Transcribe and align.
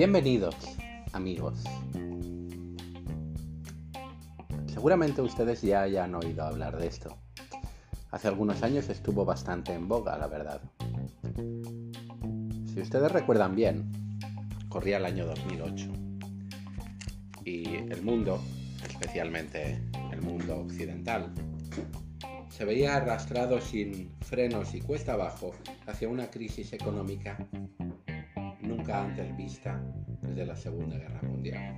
Bienvenidos, 0.00 0.56
amigos. 1.12 1.62
Seguramente 4.66 5.20
ustedes 5.20 5.60
ya 5.60 5.82
hayan 5.82 6.14
oído 6.14 6.42
hablar 6.42 6.78
de 6.78 6.86
esto. 6.86 7.18
Hace 8.10 8.28
algunos 8.28 8.62
años 8.62 8.88
estuvo 8.88 9.26
bastante 9.26 9.74
en 9.74 9.88
boga, 9.88 10.16
la 10.16 10.26
verdad. 10.26 10.62
Si 12.72 12.80
ustedes 12.80 13.12
recuerdan 13.12 13.54
bien, 13.54 13.92
corría 14.70 14.96
el 14.96 15.04
año 15.04 15.26
2008 15.26 15.92
y 17.44 17.66
el 17.66 18.02
mundo, 18.02 18.40
especialmente 18.88 19.82
el 20.12 20.22
mundo 20.22 20.60
occidental, 20.60 21.30
se 22.48 22.64
veía 22.64 22.96
arrastrado 22.96 23.60
sin 23.60 24.10
frenos 24.20 24.74
y 24.74 24.80
cuesta 24.80 25.12
abajo 25.12 25.50
hacia 25.86 26.08
una 26.08 26.30
crisis 26.30 26.72
económica 26.72 27.36
nunca 28.80 29.04
antes 29.04 29.36
vista 29.36 29.78
desde 30.22 30.46
la 30.46 30.56
Segunda 30.56 30.96
Guerra 30.96 31.20
Mundial. 31.22 31.76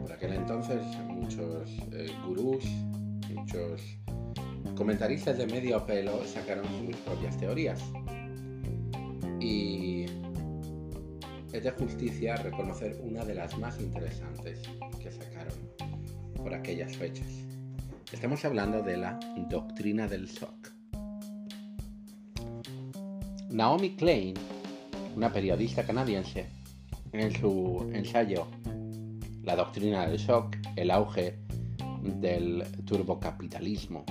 Por 0.00 0.12
aquel 0.12 0.34
entonces 0.34 0.80
muchos 1.08 1.68
eh, 1.92 2.12
gurús, 2.24 2.64
muchos 3.34 3.82
comentaristas 4.76 5.36
de 5.38 5.48
medio 5.48 5.84
pelo 5.84 6.24
sacaron 6.24 6.64
sus 6.86 6.96
propias 6.98 7.36
teorías. 7.38 7.82
Y 9.40 10.06
es 11.52 11.64
de 11.64 11.70
justicia 11.72 12.36
reconocer 12.36 12.96
una 13.02 13.24
de 13.24 13.34
las 13.34 13.58
más 13.58 13.80
interesantes 13.80 14.62
que 15.02 15.10
sacaron 15.10 15.54
por 16.36 16.54
aquellas 16.54 16.96
fechas. 16.96 17.26
Estamos 18.12 18.44
hablando 18.44 18.80
de 18.80 18.96
la 18.96 19.18
doctrina 19.50 20.06
del 20.06 20.26
shock. 20.26 20.72
Naomi 23.50 23.94
Klein, 23.96 24.34
una 25.14 25.32
periodista 25.32 25.84
canadiense, 25.84 26.46
en 27.12 27.32
su 27.32 27.90
ensayo 27.92 28.48
La 29.44 29.54
doctrina 29.56 30.06
del 30.06 30.18
shock, 30.18 30.56
el 30.76 30.90
auge 30.90 31.38
del 32.02 32.64
turbocapitalismo, 32.84 34.04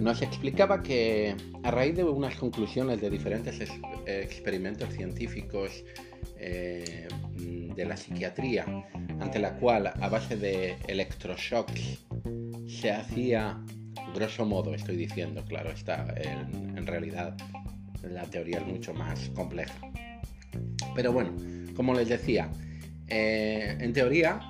nos 0.00 0.22
explicaba 0.22 0.82
que 0.82 1.36
a 1.62 1.70
raíz 1.70 1.96
de 1.96 2.04
unas 2.04 2.36
conclusiones 2.36 3.00
de 3.00 3.10
diferentes 3.10 3.58
experimentos 4.06 4.92
científicos 4.94 5.84
eh, 6.44 7.08
de 7.76 7.84
la 7.84 7.96
psiquiatría, 7.96 8.66
ante 9.20 9.38
la 9.38 9.56
cual 9.58 9.86
a 9.86 10.08
base 10.08 10.36
de 10.36 10.76
electroshocks 10.88 12.04
se 12.66 12.90
hacía, 12.90 13.60
grosso 14.14 14.44
modo 14.44 14.74
estoy 14.74 14.96
diciendo, 14.96 15.44
claro 15.46 15.70
está, 15.70 16.12
en, 16.16 16.86
realidad 16.86 17.36
la 18.02 18.24
teoría 18.24 18.58
es 18.58 18.66
mucho 18.66 18.94
más 18.94 19.28
compleja. 19.30 19.74
Pero 20.94 21.12
bueno, 21.12 21.32
como 21.74 21.94
les 21.94 22.08
decía, 22.08 22.50
eh, 23.08 23.76
en 23.80 23.92
teoría 23.92 24.40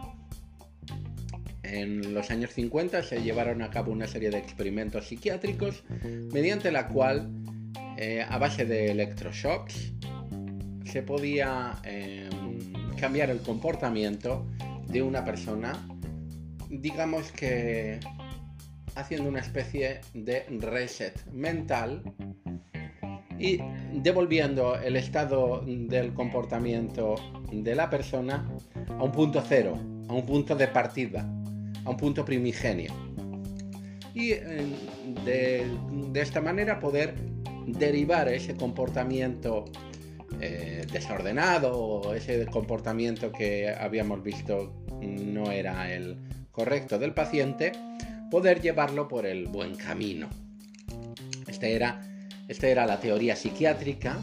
en 1.63 2.13
los 2.13 2.31
años 2.31 2.51
50 2.51 3.03
se 3.03 3.23
llevaron 3.23 3.63
a 3.63 3.71
cabo 3.71 3.93
una 3.93 4.07
serie 4.07 4.31
de 4.31 4.39
experimentos 4.39 5.07
psiquiátricos 5.07 5.85
mediante 6.33 6.71
la 6.71 6.89
cual, 6.89 7.31
eh, 7.97 8.25
a 8.29 8.39
base 8.39 8.67
de 8.67 8.91
electroshocks, 8.91 9.93
se 10.85 11.03
podía 11.03 11.81
em, 11.85 12.59
cambiar 12.97 13.31
el 13.31 13.41
comportamiento 13.41 14.47
de 14.89 15.03
una 15.03 15.25
persona, 15.25 15.73
digamos 16.69 17.33
que 17.33 17.99
haciendo 18.95 19.29
una 19.29 19.41
especie 19.41 20.01
de 20.13 20.45
reset 20.61 21.25
mental 21.33 22.03
y 23.43 23.59
devolviendo 23.93 24.77
el 24.77 24.97
estado 24.97 25.63
del 25.67 26.15
comportamiento 26.15 27.17
de 27.51 27.75
la 27.75 27.91
persona 27.91 28.49
a 28.89 29.03
un 29.03 29.13
punto 29.13 29.43
cero, 29.47 29.79
a 30.09 30.15
un 30.15 30.25
punto 30.25 30.55
de 30.55 30.69
partida 30.69 31.29
a 31.85 31.91
un 31.91 31.97
punto 31.97 32.25
primigenio. 32.25 32.93
Y 34.15 34.33
eh, 34.33 34.43
de, 35.25 36.21
esta 36.21 36.41
manera 36.41 36.79
poder 36.79 37.15
derivar 37.67 38.29
ese 38.29 38.55
comportamiento 38.55 39.65
eh, 40.41 40.85
desordenado 40.93 41.77
o 41.77 42.15
ese 42.15 42.47
comportamiento 42.47 43.33
que 43.33 43.71
habíamos 43.71 44.23
visto 44.23 44.73
no 45.01 45.51
era 45.51 45.93
el 45.93 46.17
correcto 46.51 46.99
del 46.99 47.15
paciente, 47.15 47.73
poder 48.31 48.61
llevarlo 48.61 49.09
por 49.09 49.27
el 49.27 49.47
buen 49.47 49.75
camino. 49.75 50.29
Este 51.47 51.75
era, 51.75 52.01
esta 52.53 52.69
era 52.69 52.87
la 52.87 53.01
teoría 53.01 53.35
psiquiátrica 53.35 54.19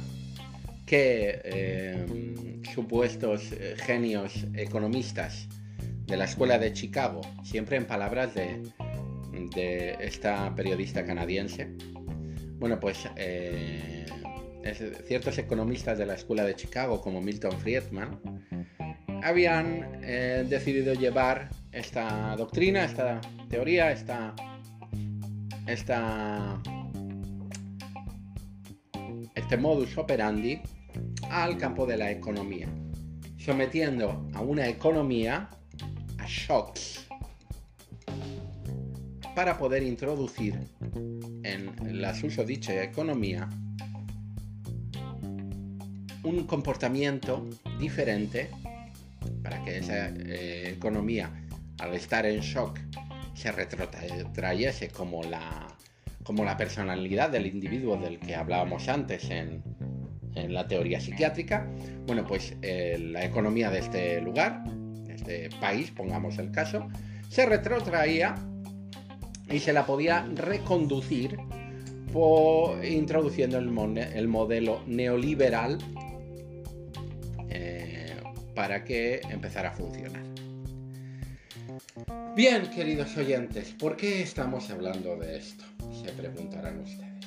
que 0.85 1.41
eh, 1.43 2.61
supuestos 2.73 3.49
genios 3.85 4.45
economistas 4.53 5.47
de 6.05 6.15
la 6.15 6.25
Escuela 6.25 6.57
de 6.59 6.71
Chicago, 6.73 7.21
siempre 7.43 7.77
en 7.77 7.85
palabras 7.85 8.33
de, 8.35 8.61
esta 9.99 10.53
periodista 10.53 11.03
canadiense. 11.05 11.69
Bueno, 12.59 12.79
pues 12.79 13.07
eh, 13.15 14.05
ciertos 15.07 15.37
economistas 15.39 15.97
de 15.97 16.05
la 16.05 16.13
Escuela 16.13 16.43
de 16.43 16.55
Chicago, 16.55 17.01
como 17.01 17.21
Milton 17.21 17.59
Friedman, 17.59 18.19
habían 19.23 20.01
eh, 20.03 20.45
decidido 20.47 20.93
llevar 20.93 21.49
esta 21.71 22.35
doctrina, 22.35 22.85
esta 22.85 23.21
teoría, 23.49 23.91
esta, 23.91 24.35
esta, 25.67 26.61
este 29.49 29.57
modus 29.57 29.97
operandi 29.97 30.61
al 31.31 31.57
campo 31.57 31.87
de 31.87 31.97
la 31.97 32.11
economía, 32.11 32.67
sometiendo 33.39 34.29
a 34.35 34.41
una 34.41 34.67
economía 34.67 35.49
shocks 36.27 37.07
para 39.33 39.57
poder 39.57 39.81
introducir 39.81 40.53
en 41.41 41.99
la 41.99 42.13
susodicha 42.13 42.83
economía 42.83 43.49
un 46.21 46.45
comportamiento 46.45 47.49
diferente 47.79 48.51
para 49.41 49.63
que 49.63 49.79
esa 49.79 50.09
eh, 50.09 50.75
economía 50.77 51.31
al 51.79 51.95
estar 51.95 52.23
en 52.27 52.41
shock 52.41 52.77
se 53.33 53.51
retrotrayese 53.51 54.89
como 54.89 55.23
la, 55.23 55.75
como 56.29 56.45
la 56.45 56.55
personalidad 56.57 57.31
del 57.31 57.47
individuo 57.47 57.97
del 57.97 58.19
que 58.19 58.35
hablábamos 58.35 58.87
antes 58.87 59.31
en, 59.31 59.63
la 60.35 60.67
teoría 60.67 61.01
psiquiátrica. 61.01 61.67
Bueno, 62.05 62.23
pues 62.27 62.55
eh, 62.61 62.99
la 62.99 63.25
economía 63.25 63.71
de 63.71 63.79
este 63.79 64.21
lugar 64.21 64.63
país, 65.59 65.89
pongamos 65.89 66.37
el 66.37 66.51
caso, 66.51 66.87
se 67.29 67.47
retrotraía 67.47 68.35
y 69.49 69.57
se 69.57 69.73
la 69.73 69.87
podía 69.87 70.23
reconducir 70.35 71.35
por, 72.13 72.85
introduciendo 72.85 73.57
el, 73.57 74.27
modelo 74.27 74.83
neoliberal 74.85 75.79
eh, 77.49 78.17
para 78.53 78.83
que 78.83 79.19
empezara 79.31 79.69
a 79.69 79.73
funcionar. 79.73 80.21
Bien, 82.35 82.69
queridos 82.69 83.17
oyentes, 83.17 83.73
¿por 83.79 83.97
qué 83.97 84.21
estamos 84.21 84.69
hablando 84.69 85.17
de 85.17 85.37
esto? 85.37 85.68
Se 86.03 86.11
preguntarán 86.13 86.79
ustedes. 86.79 87.25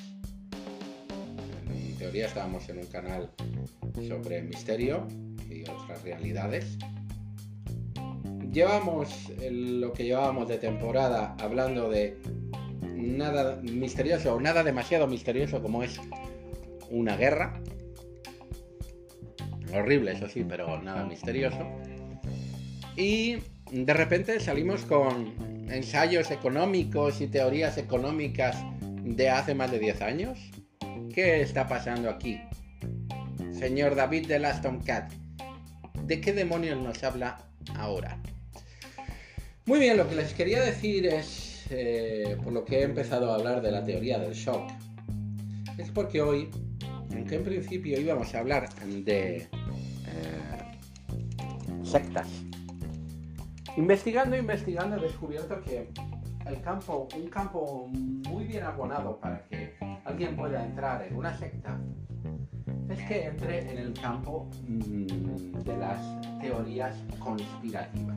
En 1.69 1.97
teoría 1.99 2.27
estábamos 2.27 2.69
en 2.69 2.78
un 2.78 2.87
canal 2.87 3.31
sobre 4.09 4.43
misterio 4.43 5.06
y 5.49 5.62
otras 5.62 6.03
realidades 6.03 6.78
llevamos 8.53 9.32
lo 9.50 9.93
que 9.93 10.05
llevábamos 10.05 10.49
de 10.49 10.59
temporada 10.59 11.35
hablando 11.41 11.88
de 11.88 12.19
nada 12.94 13.56
misterioso 13.62 14.35
o 14.35 14.41
nada 14.41 14.62
demasiado 14.62 15.06
misterioso 15.06 15.62
como 15.62 15.82
es 15.82 15.99
una 16.91 17.17
guerra. 17.17 17.61
Horrible, 19.75 20.12
eso 20.12 20.29
sí, 20.29 20.44
pero 20.46 20.81
nada 20.82 21.05
misterioso. 21.06 21.67
Y 22.94 23.38
de 23.70 23.94
repente 23.94 24.38
salimos 24.38 24.85
con 24.85 25.32
ensayos 25.70 26.31
económicos 26.31 27.23
y 27.23 27.29
teorías 27.29 27.79
económicas 27.79 28.62
de 29.04 29.31
hace 29.31 29.54
más 29.54 29.70
de 29.70 29.78
10 29.78 30.02
años. 30.02 30.38
¿Qué 31.14 31.43
está 31.43 31.69
pasando 31.69 32.08
aquí? 32.08 32.40
Señor 33.52 33.94
David 33.94 34.26
de 34.26 34.44
Aston 34.44 34.81
Cat, 34.81 35.12
¿de 36.04 36.20
qué 36.20 36.32
demonios 36.32 36.81
nos 36.81 37.02
habla 37.04 37.38
ahora? 37.76 38.19
Muy 39.66 39.78
bien, 39.78 39.96
lo 39.96 40.08
que 40.08 40.16
les 40.16 40.34
quería 40.34 40.60
decir 40.60 41.06
es, 41.06 41.66
eh, 41.70 42.37
por 42.43 42.52
lo 42.52 42.64
que 42.64 42.81
he 42.81 42.82
empezado 42.82 43.31
a 43.31 43.37
hablar 43.37 43.62
de 43.62 43.70
la 43.70 43.84
teoría 43.84 44.19
del 44.19 44.32
shock, 44.32 44.69
es 45.78 45.90
porque 45.90 46.20
hoy, 46.20 46.50
aunque 47.12 47.37
en 47.37 47.44
principio 47.44 48.00
íbamos 48.00 48.34
a 48.34 48.40
hablar 48.40 48.69
de 48.84 49.37
eh, 49.37 49.48
sectas, 51.84 52.26
investigando, 53.76 54.37
investigando 54.37 54.96
he 54.96 55.00
descubierto 55.00 55.60
que 55.62 55.88
el 56.47 56.61
campo, 56.61 57.09
un 57.17 57.29
campo 57.29 57.89
muy 57.89 58.44
bien 58.44 58.65
abonado 58.65 59.19
para 59.19 59.44
que 59.44 59.75
alguien 60.05 60.37
pueda 60.37 60.65
entrar 60.65 61.03
en 61.03 61.17
una 61.17 61.37
secta 61.37 61.79
es 62.89 63.03
que 63.06 63.27
entre 63.27 63.71
en 63.71 63.79
el 63.79 63.94
campo 63.94 64.49
mm, 64.67 65.62
de 65.62 65.77
las 65.79 65.99
teorías 66.41 66.94
conspirativas. 67.19 68.17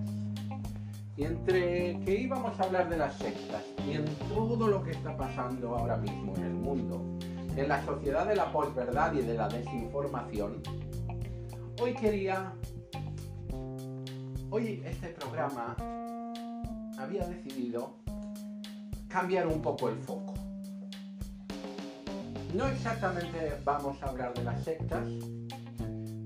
Y 1.17 1.23
entre 1.23 1.97
que 2.01 2.19
íbamos 2.19 2.59
a 2.59 2.63
hablar 2.63 2.89
de 2.89 2.97
las 2.97 3.15
sectas 3.15 3.63
y 3.87 3.93
en 3.93 4.05
todo 4.33 4.67
lo 4.67 4.83
que 4.83 4.91
está 4.91 5.15
pasando 5.15 5.77
ahora 5.77 5.95
mismo 5.97 6.33
en 6.35 6.43
el 6.43 6.53
mundo, 6.53 7.01
en 7.55 7.69
la 7.69 7.83
sociedad 7.85 8.27
de 8.27 8.35
la 8.35 8.51
posverdad 8.51 9.13
y 9.13 9.21
de 9.21 9.33
la 9.33 9.47
desinformación, 9.47 10.61
hoy 11.81 11.93
quería, 11.93 12.53
hoy 14.49 14.83
este 14.85 15.07
programa 15.09 15.77
había 16.99 17.25
decidido 17.27 18.04
cambiar 19.07 19.47
un 19.47 19.61
poco 19.61 19.89
el 19.89 19.97
foco. 19.97 20.33
No 22.53 22.67
exactamente 22.67 23.53
vamos 23.65 24.01
a 24.01 24.07
hablar 24.07 24.33
de 24.33 24.43
las 24.43 24.63
sectas, 24.63 25.07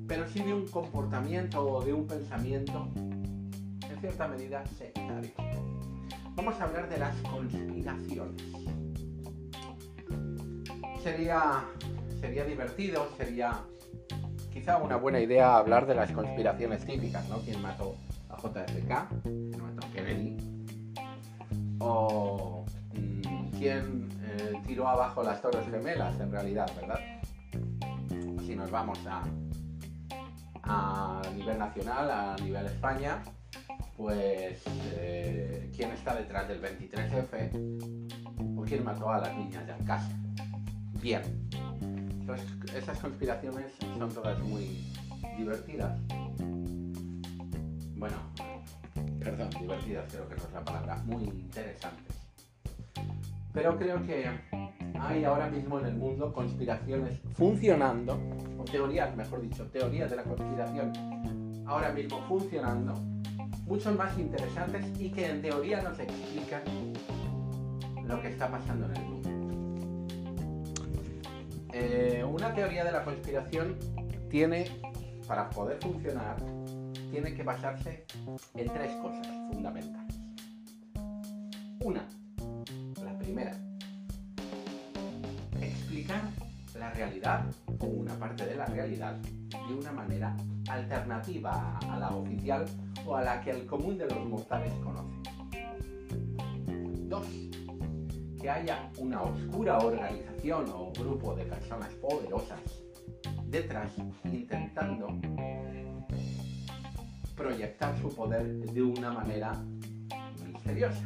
pero 0.07 0.27
sí 0.27 0.43
de 0.43 0.53
un 0.53 0.67
comportamiento 0.67 1.63
o 1.63 1.83
de 1.83 1.93
un 1.93 2.05
pensamiento 2.05 2.87
en 2.95 3.99
cierta 3.99 4.27
medida 4.27 4.63
sectario. 4.67 5.31
Vamos 6.35 6.59
a 6.61 6.65
hablar 6.65 6.87
de 6.87 6.97
las 6.99 7.15
conspiraciones. 7.23 8.43
Sería, 11.03 11.65
sería 12.21 12.45
divertido, 12.45 13.07
sería 13.17 13.61
quizá 14.53 14.77
una 14.77 14.97
buena 14.97 15.19
idea 15.19 15.57
hablar 15.57 15.87
de 15.87 15.95
las 15.95 16.11
conspiraciones 16.11 16.85
típicas, 16.85 17.27
¿no? 17.29 17.39
¿Quién 17.39 17.61
mató 17.61 17.95
a 18.29 18.37
JFK? 18.37 19.21
¿Quién 19.23 19.61
mató 19.61 19.87
a 19.87 19.91
Kennedy? 19.91 20.37
¿O 21.79 22.58
quién 23.59 24.07
eh, 24.23 24.53
tiró 24.65 24.87
abajo 24.87 25.21
las 25.21 25.41
Torres 25.41 25.69
Gemelas, 25.69 26.17
en 26.21 26.31
realidad, 26.31 26.71
verdad? 26.79 27.01
Si 28.45 28.55
nos 28.55 28.71
vamos 28.71 28.97
a, 29.05 29.25
a 30.63 31.21
nivel 31.35 31.59
nacional, 31.59 32.09
a 32.09 32.37
nivel 32.41 32.65
España, 32.67 33.21
pues 33.97 34.61
eh, 34.93 35.69
quién 35.75 35.91
está 35.91 36.15
detrás 36.15 36.47
del 36.47 36.61
23F 36.61 38.57
o 38.57 38.61
quién 38.63 38.81
mató 38.85 39.09
a 39.09 39.19
las 39.19 39.35
niñas 39.35 39.67
de 39.67 39.73
casa. 39.85 40.09
Bien, 41.01 41.21
Entonces, 41.81 42.47
esas 42.73 42.97
conspiraciones 42.99 43.73
son 43.97 44.09
todas 44.09 44.39
muy 44.39 44.85
divertidas. 45.37 45.99
Bueno, 47.97 48.15
perdón, 49.19 49.49
divertidas 49.59 50.05
creo 50.09 50.29
que 50.29 50.35
no 50.35 50.43
es 50.43 50.53
la 50.53 50.63
palabra, 50.63 50.95
muy 51.05 51.25
interesantes. 51.25 52.08
Pero 53.61 53.77
creo 53.77 54.01
que 54.05 54.25
hay 55.01 55.25
ahora 55.25 55.49
mismo 55.49 55.81
en 55.81 55.87
el 55.87 55.95
mundo 55.95 56.31
conspiraciones 56.31 57.19
funcionando, 57.33 58.17
o 58.57 58.63
teorías, 58.63 59.13
mejor 59.17 59.41
dicho, 59.41 59.65
teorías 59.65 60.09
de 60.09 60.15
la 60.15 60.23
conspiración 60.23 60.93
ahora 61.67 61.91
mismo 61.91 62.21
funcionando, 62.29 62.93
mucho 63.65 63.91
más 63.91 64.17
interesantes 64.17 64.85
y 64.97 65.09
que 65.09 65.29
en 65.29 65.41
teoría 65.41 65.81
nos 65.81 65.99
explican 65.99 66.61
lo 68.05 68.21
que 68.21 68.29
está 68.29 68.49
pasando 68.49 68.85
en 68.85 68.95
el 68.95 69.03
mundo. 69.03 69.29
Eh, 71.73 72.23
una 72.25 72.53
teoría 72.53 72.85
de 72.85 72.93
la 72.93 73.03
conspiración 73.03 73.75
tiene, 74.29 74.67
para 75.27 75.49
poder 75.49 75.79
funcionar, 75.81 76.37
tiene 77.11 77.33
que 77.33 77.43
basarse 77.43 78.05
en 78.55 78.69
tres 78.69 78.93
cosas 79.01 79.27
fundamentales. 79.51 80.17
Una, 81.81 82.07
primera, 83.29 83.55
explicar 85.61 86.21
la 86.79 86.89
realidad 86.91 87.45
o 87.79 87.85
una 87.85 88.17
parte 88.17 88.43
de 88.47 88.55
la 88.55 88.65
realidad 88.65 89.17
de 89.67 89.73
una 89.75 89.91
manera 89.91 90.35
alternativa 90.67 91.77
a 91.77 91.99
la 91.99 92.09
oficial 92.09 92.65
o 93.05 93.15
a 93.15 93.21
la 93.21 93.39
que 93.41 93.51
el 93.51 93.67
común 93.67 93.99
de 93.99 94.07
los 94.07 94.25
mortales 94.25 94.73
conoce. 94.83 95.13
Dos, 97.07 97.27
que 98.41 98.49
haya 98.49 98.89
una 98.97 99.21
oscura 99.21 99.77
organización 99.77 100.65
o 100.73 100.91
grupo 100.91 101.35
de 101.35 101.45
personas 101.45 101.89
poderosas 101.95 102.61
detrás 103.45 103.91
intentando 104.23 105.07
proyectar 107.35 107.95
su 108.01 108.09
poder 108.09 108.65
de 108.71 108.81
una 108.81 109.11
manera 109.11 109.53
misteriosa, 110.47 111.03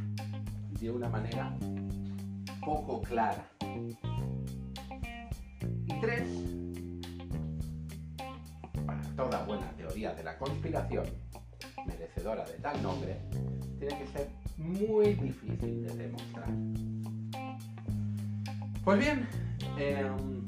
de 0.79 0.89
una 0.91 1.09
manera 1.09 1.53
poco 2.65 3.01
clara. 3.01 3.45
Y 5.85 5.99
tres, 5.99 6.27
para 8.85 9.01
toda 9.15 9.43
buena 9.45 9.69
teoría 9.75 10.13
de 10.13 10.23
la 10.23 10.37
conspiración, 10.37 11.05
merecedora 11.85 12.45
de 12.45 12.53
tal 12.53 12.81
nombre, 12.81 13.19
tiene 13.79 13.97
que 13.97 14.07
ser 14.07 14.29
muy 14.57 15.13
difícil 15.15 15.87
de 15.87 15.95
demostrar. 15.95 16.49
Pues 18.83 18.99
bien, 18.99 19.27
em, 19.77 20.45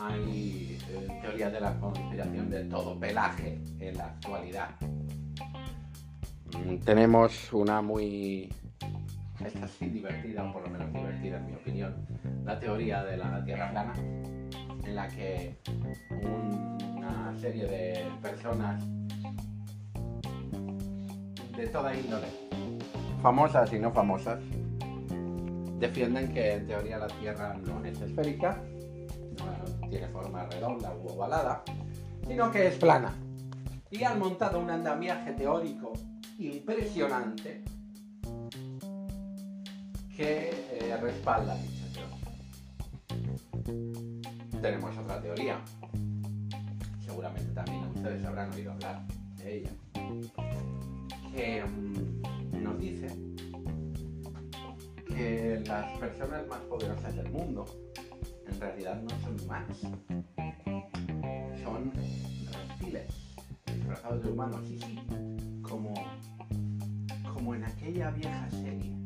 hay 0.00 0.78
eh, 0.90 1.18
teoría 1.22 1.50
de 1.50 1.60
la 1.60 1.78
conspiración 1.80 2.50
de 2.50 2.64
todo 2.64 2.98
pelaje 2.98 3.60
en 3.78 3.96
la 3.96 4.04
actualidad. 4.06 4.70
Mm, 6.58 6.76
tenemos 6.84 7.52
una 7.52 7.80
muy, 7.80 8.52
esta 9.44 9.66
sí 9.68 9.86
divertida, 9.86 10.44
o 10.44 10.52
por 10.52 10.62
lo 10.62 10.70
menos 10.70 10.92
divertida 10.92 11.38
en 11.38 11.46
mi 11.46 11.54
opinión, 11.54 11.94
la 12.44 12.58
teoría 12.58 13.02
de 13.04 13.16
la 13.16 13.44
Tierra 13.44 13.70
plana, 13.70 13.94
en 13.96 14.94
la 14.94 15.08
que 15.08 15.56
una 16.96 17.34
serie 17.40 17.66
de 17.66 18.04
personas 18.20 18.84
de 21.56 21.66
toda 21.68 21.94
índole, 21.94 22.26
famosas 23.22 23.72
y 23.72 23.78
no 23.78 23.90
famosas, 23.90 24.40
defienden 25.78 26.32
que 26.32 26.54
en 26.54 26.66
teoría 26.66 26.98
la 26.98 27.08
Tierra 27.08 27.54
no 27.54 27.84
es 27.84 28.00
esférica, 28.00 28.62
no 29.38 29.88
tiene 29.88 30.08
forma 30.08 30.44
redonda 30.46 30.94
u 30.94 31.08
ovalada, 31.08 31.62
sino 32.26 32.50
que 32.50 32.68
es 32.68 32.74
plana. 32.76 33.14
Y 33.90 34.04
han 34.04 34.18
montado 34.18 34.60
un 34.60 34.70
andamiaje 34.70 35.32
teórico 35.32 35.92
impresionante 36.38 37.64
que 40.20 40.50
eh, 40.72 40.96
respalda 41.00 41.56
dicha 41.56 41.86
teoría. 41.94 42.18
Tenemos 44.60 44.98
otra 44.98 45.22
teoría, 45.22 45.64
seguramente 47.06 47.50
también 47.54 47.84
ustedes 47.96 48.22
habrán 48.26 48.52
oído 48.52 48.72
hablar 48.72 49.06
de 49.38 49.56
ella, 49.56 49.70
que 51.32 51.64
mm, 51.64 52.62
nos 52.62 52.78
dice 52.78 53.06
que 55.08 55.62
las 55.66 55.98
personas 55.98 56.46
más 56.48 56.60
poderosas 56.68 57.16
del 57.16 57.30
mundo 57.30 57.64
en 58.46 58.60
realidad 58.60 59.00
no 59.00 59.08
son 59.20 59.40
humanos, 59.40 59.78
son 61.62 61.92
reptiles 62.52 63.08
disfrazados 63.64 64.22
de 64.22 64.30
humanos, 64.30 64.60
y 64.68 64.78
sí, 64.80 65.00
como, 65.62 65.94
como 67.32 67.54
en 67.54 67.64
aquella 67.64 68.10
vieja 68.10 68.50
serie 68.50 68.99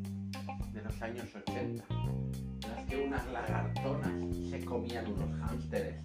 los 0.85 1.01
años 1.01 1.27
80, 1.35 1.83
en 1.89 2.69
las 2.69 2.85
que 2.85 2.97
unas 2.97 3.25
lagartonas 3.31 4.13
se 4.49 4.63
comían 4.63 5.11
unos 5.11 5.41
hámsteres 5.41 5.95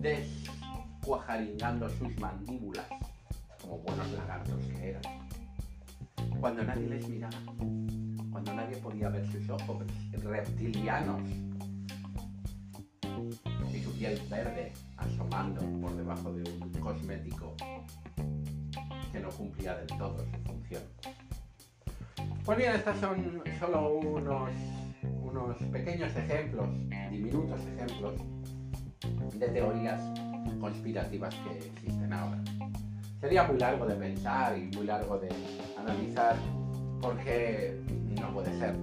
descuajaringando 0.00 1.88
sus 1.88 2.14
mandíbulas 2.18 2.86
como 3.60 3.78
buenos 3.78 4.10
lagartos 4.12 4.62
que 4.66 4.90
eran. 4.90 5.02
Cuando 6.40 6.62
nadie 6.62 6.88
les 6.88 7.08
miraba, 7.08 7.38
cuando 8.30 8.54
nadie 8.54 8.76
podía 8.78 9.08
ver 9.08 9.26
sus 9.30 9.48
ojos 9.48 9.86
reptilianos 10.12 11.22
y 13.72 13.82
su 13.82 13.92
piel 13.98 14.20
verde 14.28 14.72
asomando 14.98 15.60
por 15.80 15.96
debajo 15.96 16.32
de 16.32 16.50
un 16.50 16.70
cosmético 16.72 17.54
que 19.10 19.20
no 19.20 19.30
cumplía 19.30 19.74
del 19.76 19.86
todo 19.86 20.18
su 20.18 20.38
función. 20.44 20.61
Pues 22.44 22.58
bien, 22.58 22.72
estos 22.74 22.98
son 22.98 23.40
solo 23.60 23.98
unos, 24.00 24.50
unos 25.22 25.56
pequeños 25.70 26.14
ejemplos, 26.16 26.66
diminutos 27.08 27.60
ejemplos, 27.60 28.14
de 29.38 29.48
teorías 29.48 30.02
conspirativas 30.60 31.32
que 31.36 31.68
existen 31.68 32.12
ahora. 32.12 32.42
Sería 33.20 33.44
muy 33.44 33.58
largo 33.58 33.86
de 33.86 33.94
pensar 33.94 34.58
y 34.58 34.76
muy 34.76 34.86
largo 34.86 35.18
de 35.18 35.28
analizar 35.78 36.34
porque 37.00 37.80
no 38.20 38.34
puede 38.34 38.58
ser, 38.58 38.76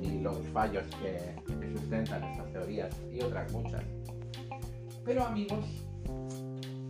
ni 0.00 0.20
los 0.22 0.38
fallos 0.54 0.84
que, 1.02 1.34
que 1.60 1.70
sustentan 1.74 2.24
estas 2.24 2.50
teorías 2.52 2.96
y 3.12 3.20
otras 3.20 3.52
muchas. 3.52 3.84
Pero 5.04 5.24
amigos, 5.24 5.66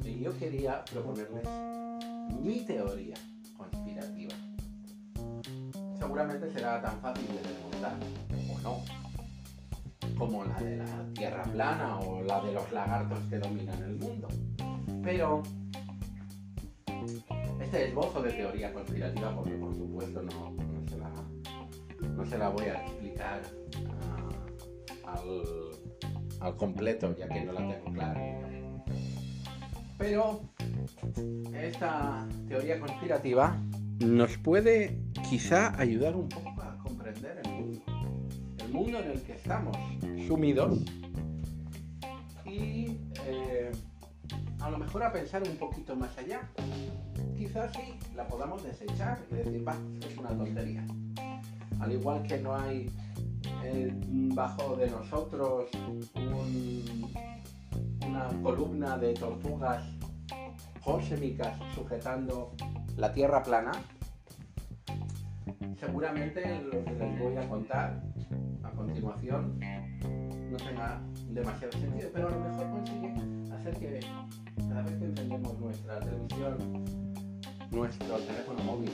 yo 0.04 0.36
quería 0.38 0.84
proponerles 0.84 1.48
mi 2.40 2.60
teoría. 2.60 3.14
Seguramente 6.08 6.50
será 6.50 6.80
tan 6.80 6.98
fácil 7.02 7.26
de 7.26 7.42
desmontar, 7.42 7.98
o 8.50 8.58
no. 8.60 10.16
como 10.16 10.42
la 10.42 10.58
de 10.58 10.78
la 10.78 11.04
Tierra 11.12 11.42
plana 11.42 11.98
o 11.98 12.22
la 12.22 12.40
de 12.40 12.52
los 12.54 12.72
lagartos 12.72 13.18
que 13.28 13.36
dominan 13.38 13.82
el 13.82 13.96
mundo. 13.96 14.26
Pero 15.02 15.42
este 17.60 17.88
esbozo 17.88 18.22
de 18.22 18.32
teoría 18.32 18.72
conspirativa, 18.72 19.36
porque 19.36 19.50
por 19.56 19.74
supuesto 19.74 20.22
no, 20.22 20.56
se, 22.24 22.38
la, 22.38 22.48
voy 22.48 22.64
a 22.64 22.80
explicar 22.84 23.42
ah, 25.04 25.12
al, 25.12 25.44
al 26.40 26.56
completo, 26.56 27.14
ya 27.18 27.28
que 27.28 27.44
no 27.44 27.52
la 27.52 27.68
tengo 27.68 27.92
clara. 27.92 28.20
Pero 29.98 30.40
esta 31.52 32.26
teoría 32.48 32.80
conspirativa 32.80 33.58
nos 34.00 34.38
puede 34.38 34.98
quizá 35.28 35.78
ayudar 35.78 36.16
un 36.16 36.28
poco 36.28 36.62
a 36.62 36.78
comprender 36.78 37.42
el 37.44 38.72
mundo, 38.72 38.98
en 39.00 39.10
el 39.10 39.22
que 39.22 39.32
estamos 39.32 39.76
sumidos 40.26 40.78
y 42.44 42.98
eh, 43.26 43.72
a 44.60 44.70
lo 44.70 44.78
mejor 44.78 45.02
a 45.02 45.12
pensar 45.12 45.42
un 45.42 45.56
poquito 45.56 45.96
más 45.96 46.16
allá. 46.18 46.48
Quizás 47.36 47.72
sí 47.72 47.94
la 48.16 48.26
podamos 48.26 48.62
desechar 48.62 49.20
y 49.30 49.36
decir, 49.36 49.66
va, 49.66 49.76
es 50.06 50.16
una 50.18 50.30
tontería. 50.30 50.84
Al 51.80 51.92
igual 51.92 52.22
que 52.24 52.38
no 52.38 52.54
hay 52.56 52.90
eh, 53.64 53.92
bajo 54.34 54.76
de 54.76 54.90
nosotros 54.90 55.70
una 58.06 58.28
columna 58.42 58.98
de 58.98 59.14
tortugas 59.14 59.84
jósemicas 60.80 61.58
sujetando 61.74 62.52
la 62.98 63.12
tierra 63.12 63.44
plana, 63.44 63.70
seguramente 65.78 66.62
lo 66.64 66.84
que 66.84 66.90
les 66.94 67.18
voy 67.20 67.36
a 67.36 67.48
contar 67.48 68.02
a 68.64 68.70
continuación 68.72 69.56
no 70.50 70.56
tenga 70.56 71.00
demasiado 71.28 71.72
sentido, 71.78 72.10
pero 72.12 72.26
a 72.26 72.30
lo 72.32 72.40
mejor 72.40 72.70
consigue 72.70 73.14
hacer 73.54 73.78
que 73.78 74.00
cada 74.68 74.82
vez 74.82 74.98
que 74.98 75.04
encendemos 75.04 75.60
nuestra 75.60 76.00
televisión, 76.00 76.84
nuestro 77.70 78.16
teléfono 78.16 78.64
móvil 78.64 78.92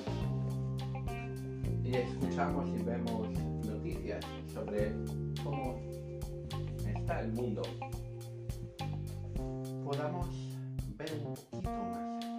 y 1.82 1.96
escuchamos 1.96 2.68
y 2.68 2.82
vemos 2.82 3.28
noticias 3.66 4.22
sobre 4.52 4.92
cómo 5.42 5.80
está 6.94 7.20
el 7.20 7.32
mundo, 7.32 7.62
podamos 9.82 10.28
ver 10.98 11.10
un 11.24 11.34
poquito 11.34 11.70
más 11.70 12.33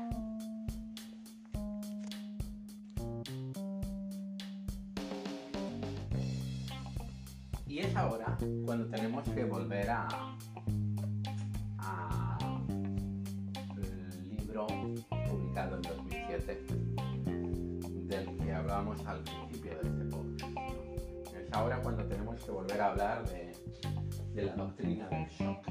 ahora 7.95 8.37
cuando 8.65 8.87
tenemos 8.87 9.23
que 9.29 9.43
volver 9.45 9.89
a, 9.89 10.07
el 13.77 14.37
libro 14.37 14.67
publicado 15.29 15.77
en 15.77 15.81
2007 15.81 16.65
del 18.07 18.37
que 18.37 18.53
hablábamos 18.53 19.05
al 19.05 19.21
principio 19.23 19.71
de 19.71 19.87
este 19.87 20.05
podcast. 20.05 20.57
Es 21.35 21.53
ahora 21.53 21.81
cuando 21.81 22.03
tenemos 22.05 22.43
que 22.43 22.51
volver 22.51 22.81
a 22.81 22.87
hablar 22.87 23.25
de, 23.29 24.43
la 24.43 24.55
doctrina 24.55 25.07
del 25.09 25.27
shock. 25.27 25.65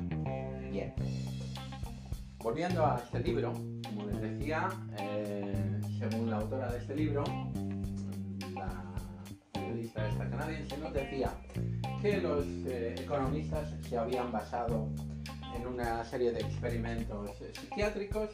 Bien. 0.71 0.95
Volviendo 2.39 2.85
a 2.85 3.01
este 3.03 3.21
libro, 3.21 3.53
como 3.53 4.07
les 4.07 4.21
decía, 4.21 4.69
eh, 4.99 5.81
según 5.99 6.31
la 6.31 6.37
autora 6.37 6.71
de 6.73 6.79
este 6.79 6.95
libro, 6.97 7.25
la 8.55 8.95
periodista 9.53 10.09
esta 10.09 10.29
canadiense 10.31 10.77
nos 10.79 10.93
decía 10.93 11.31
que 12.05 12.21
los 12.21 12.45
eh, 12.67 12.95
economistas 12.99 13.67
se 13.89 13.97
habían 13.97 14.31
basado 14.31 14.91
en 15.57 15.67
una 15.67 16.05
serie 16.05 16.33
de 16.33 16.41
experimentos 16.41 17.31
eh, 17.41 17.51
psiquiátricos 17.59 18.29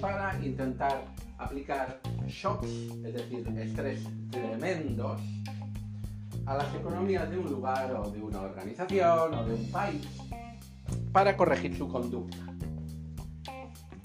para 0.00 0.38
intentar 0.44 1.06
aplicar 1.36 2.00
shocks, 2.28 2.68
es 2.68 3.12
decir, 3.12 3.48
estrés 3.58 4.04
tremendos, 4.30 5.20
a 6.46 6.54
las 6.54 6.72
economías 6.72 7.28
de 7.28 7.38
un 7.38 7.50
lugar 7.50 7.92
o 7.96 8.08
de 8.12 8.22
una 8.22 8.42
organización 8.42 9.34
o 9.34 9.44
de 9.44 9.54
un 9.54 9.70
país 9.72 10.06
para 11.12 11.36
corregir 11.36 11.76
su 11.76 11.88
conducta. 11.88 12.36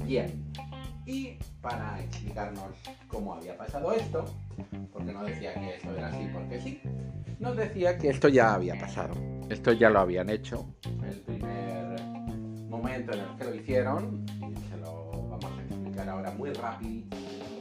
Bien, 0.03 0.43
y 1.05 1.37
para 1.61 2.01
explicarnos 2.01 2.73
cómo 3.07 3.35
había 3.35 3.55
pasado 3.55 3.91
esto, 3.91 4.25
porque 4.91 5.13
no 5.13 5.23
decía 5.23 5.53
que 5.53 5.75
esto 5.75 5.95
era 5.95 6.07
así 6.07 6.27
porque 6.33 6.59
sí, 6.59 6.81
nos 7.45 7.55
decía 7.55 7.97
que 7.97 8.09
esto 8.09 8.27
ya 8.27 8.55
había 8.55 8.75
pasado, 8.75 9.13
esto 9.49 9.71
ya 9.71 9.89
lo 9.91 9.99
habían 9.99 10.31
hecho. 10.31 10.65
El 11.07 11.19
primer 11.21 12.01
momento 12.67 13.13
en 13.13 13.19
el 13.19 13.35
que 13.37 13.43
lo 13.43 13.55
hicieron, 13.55 14.25
y 14.39 14.55
se 14.67 14.77
lo 14.77 15.11
vamos 15.29 15.45
a 15.45 15.61
explicar 15.61 16.09
ahora 16.09 16.31
muy 16.31 16.51
rápido, 16.53 17.05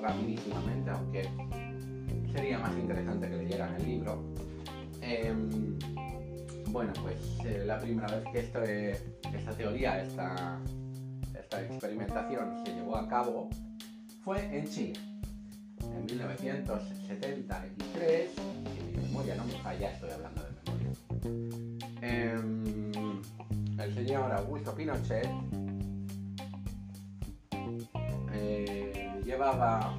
rapidísimamente, 0.01 0.91
aunque 0.91 1.29
sería 2.33 2.59
más 2.59 2.73
interesante 2.79 3.29
que 3.29 3.37
leyeran 3.37 3.75
el 3.75 3.85
libro. 3.85 4.25
Em, 5.03 5.79
bueno, 6.71 6.95
pues 7.03 7.19
eh, 7.45 7.65
la 7.67 7.79
primera 7.79 8.07
vez 8.07 8.25
que 8.33 8.41
esto, 8.41 8.63
esta 8.63 9.53
teoría, 9.55 10.03
esta, 10.03 10.63
esta 11.39 11.63
experimentación 11.63 12.65
se 12.65 12.73
llevó 12.73 12.97
a 12.97 13.07
cabo 13.07 13.51
fue 14.23 14.43
en 14.57 14.67
Chile 14.67 14.99
en 15.93 16.07
1973, 16.07 18.31
si 18.35 18.83
mi 18.83 18.84
memoria 19.15 19.37
no 19.37 19.45
me 19.45 19.53
falla, 19.63 19.91
estoy 19.93 20.11
hablando 20.11 20.43
de 20.43 20.51
memoria, 20.65 20.91
em, 22.03 23.23
el 23.79 23.95
señor 23.95 24.33
Augusto 24.33 24.75
Pinochet 24.75 25.29
eh, 28.33 29.21
llevaba 29.25 29.95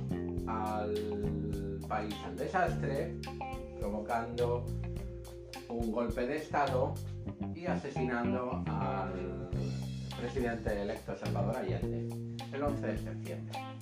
al 0.48 1.79
país 1.88 2.13
al 2.25 2.36
desastre, 2.36 3.15
provocando 3.79 4.65
un 5.69 5.91
golpe 5.93 6.27
de 6.27 6.36
Estado 6.36 6.93
y 7.55 7.67
asesinando 7.67 8.65
al 8.67 9.50
presidente 10.19 10.81
electo 10.81 11.15
Salvador 11.15 11.55
Allende 11.55 12.36
el 12.51 12.63
11 12.63 12.88
de 12.88 12.98
septiembre 12.98 13.75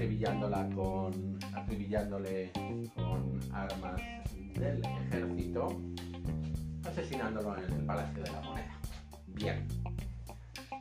acribillándola 0.00 0.66
con, 0.74 1.38
armas 3.52 4.00
del 4.54 4.82
ejército, 4.82 5.78
asesinándolo 6.88 7.58
en 7.58 7.72
el 7.72 7.84
Palacio 7.84 8.22
de 8.22 8.30
la 8.30 8.40
Moneda. 8.40 8.78
Bien, 9.26 9.68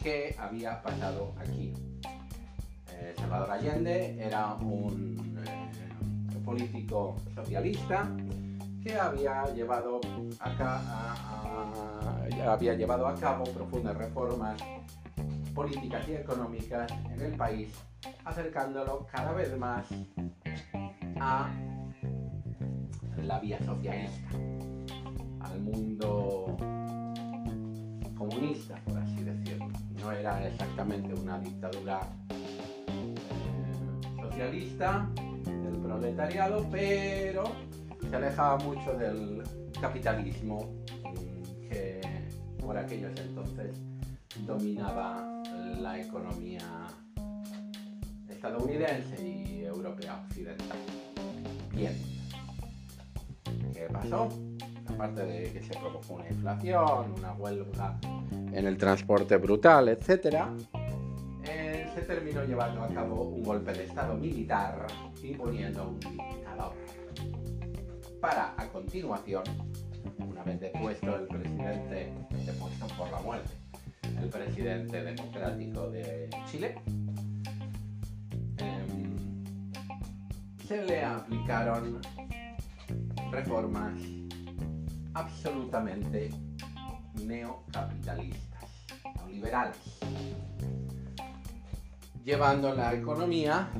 ¿qué 0.02 0.34
había 0.40 0.82
pasado 0.82 1.36
aquí? 1.38 1.74
Eh, 2.94 3.14
Salvador 3.18 3.52
Allende 3.52 4.18
era 4.24 4.54
un 4.54 5.38
eh, 5.46 6.40
político 6.46 7.18
socialista 7.36 8.10
que 8.82 8.98
había 8.98 9.54
llevado, 9.54 10.00
acá 10.40 10.82
había 12.48 12.74
llevado 12.74 13.06
a 13.06 13.16
cabo 13.16 13.44
profundas 13.44 13.98
reformas 13.98 14.56
políticas 15.60 16.08
y 16.08 16.14
económicas 16.14 16.90
en 17.14 17.20
el 17.20 17.36
país 17.36 17.70
acercándolo 18.24 19.06
cada 19.12 19.34
vez 19.34 19.58
más 19.58 19.86
a 21.20 21.52
la 23.22 23.40
vía 23.40 23.60
socialista, 23.66 24.30
al 25.42 25.60
mundo 25.60 26.56
comunista, 28.18 28.82
por 28.86 29.00
así 29.00 29.22
decirlo. 29.22 29.68
No 30.02 30.14
era 30.14 30.48
exactamente 30.48 31.14
una 31.14 31.38
dictadura 31.40 32.08
eh, 32.30 33.16
socialista 34.22 35.10
del 35.44 35.78
proletariado, 35.82 36.66
pero 36.72 37.44
se 38.10 38.16
alejaba 38.16 38.60
mucho 38.60 38.94
del 38.94 39.44
capitalismo 39.82 40.70
que 41.70 42.00
por 42.62 42.78
aquellos 42.78 43.12
entonces 43.20 43.76
dominaba 44.46 45.39
la 45.78 46.00
economía 46.00 46.88
estadounidense 48.30 49.22
y 49.22 49.66
europea 49.66 50.24
occidental. 50.26 50.78
Bien. 51.74 51.94
¿Qué 53.74 53.88
pasó? 53.92 54.30
Aparte 54.88 55.26
de 55.26 55.52
que 55.52 55.62
se 55.62 55.78
provocó 55.80 56.16
una 56.16 56.30
inflación, 56.30 57.14
una 57.18 57.34
huelga 57.34 58.00
en 58.52 58.66
el 58.66 58.78
transporte 58.78 59.38
brutal, 59.38 59.90
etc., 59.90 60.46
eh, 61.46 61.90
se 61.96 62.02
terminó 62.02 62.44
llevando 62.44 62.84
a 62.84 62.90
cabo 62.90 63.24
un 63.24 63.44
golpe 63.44 63.74
de 63.74 63.86
Estado 63.86 64.16
militar 64.16 64.88
y 65.22 65.34
poniendo 65.36 65.90
un 65.90 66.00
dictador. 66.00 66.74
Para, 68.20 68.54
a 68.58 68.68
continuación, 68.68 69.44
una 70.20 70.44
vez 70.44 70.60
depuesto 70.60 71.16
el 71.16 71.28
presidente, 71.28 72.14
depuesto 72.46 72.88
por 72.98 73.10
la 73.12 73.20
muerte, 73.22 73.59
el 74.22 74.30
presidente 74.30 75.04
democrático 75.04 75.90
de 75.90 76.30
Chile, 76.50 76.76
se 80.68 80.86
le 80.86 81.04
aplicaron 81.04 82.00
reformas 83.32 83.94
absolutamente 85.16 86.30
neocapitalistas, 87.26 88.70
neoliberales, 89.16 90.00
llevando 92.24 92.76
la 92.76 92.94
economía 92.94 93.72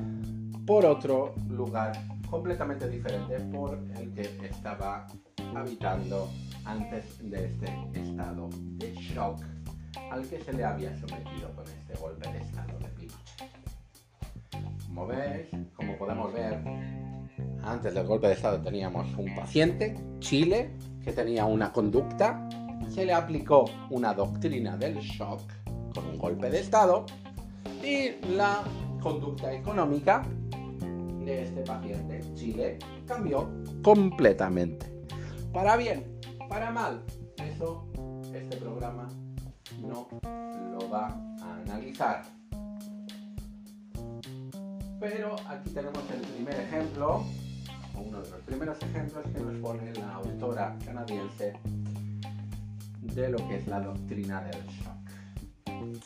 por 0.66 0.84
otro 0.84 1.34
lugar 1.48 1.92
completamente 2.28 2.88
diferente 2.88 3.38
por 3.52 3.78
el 3.96 4.12
que 4.12 4.46
estaba 4.46 5.06
habitando 5.54 6.28
antes 6.64 7.18
de 7.30 7.46
este 7.46 8.00
estado 8.00 8.50
de 8.78 8.94
shock 8.94 9.40
al 10.10 10.26
que 10.26 10.40
se 10.40 10.52
le 10.52 10.64
había 10.64 10.96
sometido 10.98 11.54
con 11.54 11.64
este 11.66 11.94
golpe 11.94 12.30
de 12.30 12.38
estado 12.38 12.78
de 12.78 12.88
Pinochet. 12.88 13.50
Como 14.86 15.06
veis, 15.06 15.48
como 15.74 15.96
podemos 15.96 16.32
ver, 16.32 16.60
antes 17.62 17.94
del 17.94 18.06
golpe 18.06 18.28
de 18.28 18.34
estado 18.34 18.60
teníamos 18.60 19.06
un 19.16 19.34
paciente, 19.34 19.96
Chile, 20.18 20.70
que 21.04 21.12
tenía 21.12 21.44
una 21.44 21.72
conducta, 21.72 22.48
se 22.88 23.04
le 23.04 23.12
aplicó 23.12 23.64
una 23.90 24.14
doctrina 24.14 24.76
del 24.76 24.98
shock 24.98 25.40
con 25.94 26.06
un 26.06 26.18
golpe 26.18 26.50
de 26.50 26.60
estado 26.60 27.06
y 27.82 28.10
la 28.34 28.62
conducta 29.00 29.52
económica 29.52 30.22
de 31.24 31.44
este 31.44 31.62
paciente, 31.62 32.20
Chile, 32.34 32.78
cambió 33.06 33.48
completamente. 33.82 34.86
Para 35.52 35.76
bien, 35.76 36.18
para 36.48 36.70
mal, 36.70 37.02
eso 37.36 37.86
este 38.34 38.56
programa 38.56 39.08
no 39.78 40.08
lo 40.22 40.90
va 40.90 41.08
a 41.42 41.54
analizar. 41.64 42.22
Pero 45.00 45.36
aquí 45.48 45.70
tenemos 45.70 46.02
el 46.10 46.20
primer 46.20 46.60
ejemplo, 46.60 47.24
uno 47.94 48.20
de 48.20 48.30
los 48.30 48.40
primeros 48.40 48.82
ejemplos 48.82 49.24
que 49.32 49.40
nos 49.40 49.56
pone 49.58 49.92
la 49.94 50.14
autora 50.14 50.76
canadiense 50.84 51.54
de 53.00 53.28
lo 53.30 53.38
que 53.48 53.56
es 53.56 53.66
la 53.66 53.80
doctrina 53.80 54.42
del 54.42 54.62
shock. 54.66 55.00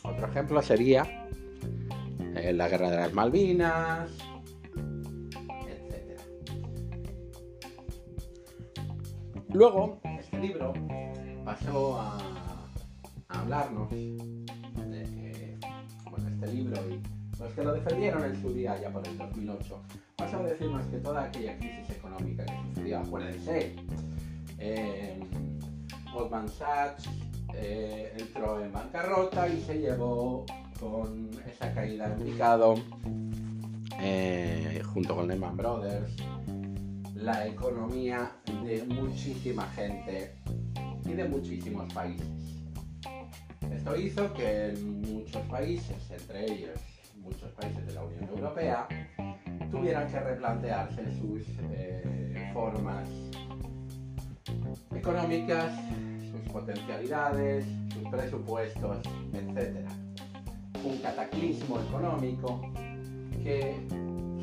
Otro 0.03 0.27
ejemplo 0.27 0.61
sería 0.61 1.27
eh, 2.35 2.53
la 2.53 2.69
guerra 2.69 2.89
de 2.89 2.97
las 2.97 3.13
Malvinas, 3.13 4.09
etc. 5.67 6.19
Luego, 9.49 9.99
este 10.19 10.39
libro 10.39 10.73
pasó 11.43 11.99
a, 11.99 12.17
hablarnos 13.45 13.91
de 13.91 15.57
bueno, 16.09 16.27
este 16.29 16.47
libro 16.47 16.81
y 16.89 16.99
los 17.39 17.53
que 17.53 17.63
lo 17.63 17.73
defendieron 17.73 18.23
en 18.23 18.41
su 18.41 18.51
día, 18.51 18.79
ya 18.81 18.89
por 18.89 19.07
el 19.07 19.17
2008, 19.17 19.81
pasó 20.15 20.37
a 20.37 20.43
decirnos 20.43 20.83
que 20.87 20.97
toda 20.97 21.25
aquella 21.25 21.55
crisis 21.59 21.91
económica 21.91 22.43
que 22.43 22.53
sucedía, 22.69 23.01
acuérdense, 23.01 23.75
eh, 24.57 25.19
Goldman 26.11 26.49
Sachs 26.49 27.07
eh, 27.53 28.13
entró 28.17 28.63
en 28.63 28.71
bancarrota 28.71 29.47
y 29.47 29.61
se 29.61 29.79
llevó 29.79 30.45
con 30.79 31.29
esa 31.45 31.71
caída 31.71 32.05
en 32.05 32.25
picado, 32.25 32.75
eh, 33.99 34.81
junto 34.91 35.15
con 35.15 35.27
Lehman 35.27 35.55
Brothers, 35.55 36.15
la 37.13 37.45
economía 37.45 38.31
de 38.63 38.83
muchísima 38.85 39.67
gente 39.69 40.35
y 41.05 41.13
de 41.13 41.25
muchísimos 41.25 41.93
países. 41.93 42.44
Esto 43.85 43.99
hizo 43.99 44.33
que 44.33 44.73
muchos 44.81 45.43
países, 45.43 46.09
entre 46.09 46.51
ellos 46.51 46.79
muchos 47.17 47.51
países 47.51 47.85
de 47.85 47.93
la 47.93 48.03
Unión 48.03 48.27
Europea, 48.29 48.87
tuvieran 49.69 50.07
que 50.07 50.19
replantearse 50.21 51.03
sus 51.19 51.43
eh, 51.69 52.49
formas 52.51 53.07
económicas, 54.91 55.71
sus 56.31 56.51
potencialidades, 56.51 57.63
sus 57.93 58.09
presupuestos, 58.09 58.97
etc. 59.33 59.87
Un 60.83 60.97
cataclismo 60.97 61.79
económico 61.79 62.61
que 63.43 63.85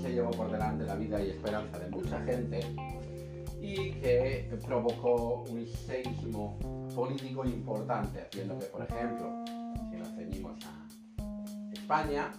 se 0.00 0.12
llevó 0.12 0.31
por 0.31 0.52
delante 0.52 0.85
la 0.85 0.94
vida 0.94 1.20
y 1.20 1.31
esperanza 1.31 1.81
de 1.81 1.90
mucha 1.90 2.20
gente 2.20 2.61
y 3.61 3.90
que 3.94 4.48
provocó 4.64 5.42
un 5.50 5.66
seísmo 5.66 6.82
político 6.94 7.44
importante, 7.44 8.20
haciendo 8.20 8.59
que, 8.59 8.66
por 8.66 8.83
ejemplo, 8.83 9.44
si 9.90 9.96
nos 9.96 10.09
ceñimos 10.14 10.52
a 10.64 11.72
España, 11.72 12.33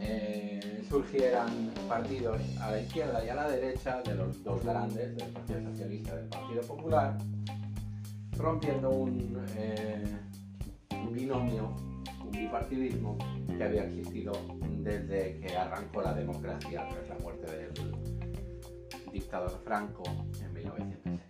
eh, 0.00 0.84
surgieran 0.88 1.70
partidos 1.88 2.40
a 2.60 2.70
la 2.72 2.80
izquierda 2.80 3.24
y 3.24 3.28
a 3.28 3.34
la 3.34 3.48
derecha 3.48 4.02
de 4.02 4.14
los 4.14 4.42
dos 4.42 4.64
grandes, 4.64 5.16
del 5.16 5.28
Partido 5.28 5.62
Socialista 5.70 6.12
y 6.12 6.16
del 6.16 6.28
Partido 6.28 6.62
Popular, 6.62 7.18
rompiendo 8.36 8.90
un, 8.90 9.44
eh, 9.56 10.04
binomio, 11.12 11.74
un 12.24 12.30
bipartidismo 12.30 13.18
que 13.48 13.64
había 13.64 13.84
existido 13.84 14.32
desde 14.78 15.40
que 15.40 15.56
arrancó 15.56 16.02
la 16.02 16.14
democracia 16.14 16.88
tras 16.88 17.08
la 17.08 17.18
muerte 17.18 17.46
del 17.50 17.72
dictador 19.12 19.60
Franco 19.64 20.04
en 20.40 20.54
1970. 20.54 21.29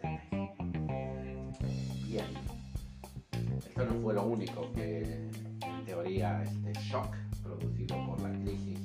Esto 3.81 3.95
no 3.95 4.01
fue 4.03 4.15
lo 4.15 4.25
único 4.25 4.71
que 4.73 5.31
en 5.63 5.85
teoría 5.87 6.43
este 6.43 6.73
shock 6.81 7.15
producido 7.43 7.97
por 8.07 8.21
la 8.21 8.31
crisis 8.41 8.79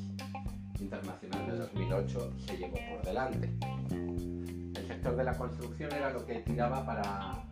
internacional 0.80 1.46
de 1.48 1.58
2008 1.58 2.34
se 2.46 2.58
llevó 2.58 2.78
por 2.92 3.06
delante. 3.06 3.50
El 3.90 4.88
sector 4.88 5.16
de 5.18 5.24
la 5.24 5.38
construcción 5.38 5.92
era 5.92 6.12
lo 6.12 6.26
que 6.26 6.36
tiraba 6.36 6.86
para, 6.86 7.44